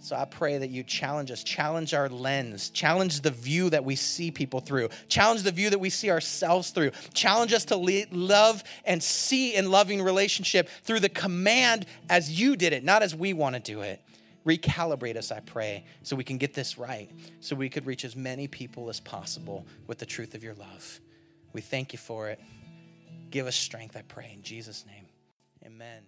[0.00, 3.96] So I pray that you challenge us, challenge our lens, challenge the view that we
[3.96, 7.76] see people through, challenge the view that we see ourselves through, challenge us to
[8.12, 13.14] love and see in loving relationship through the command as you did it, not as
[13.14, 14.00] we want to do it.
[14.48, 18.16] Recalibrate us, I pray, so we can get this right, so we could reach as
[18.16, 21.00] many people as possible with the truth of your love.
[21.52, 22.40] We thank you for it.
[23.30, 25.04] Give us strength, I pray, in Jesus' name.
[25.66, 26.02] Amen.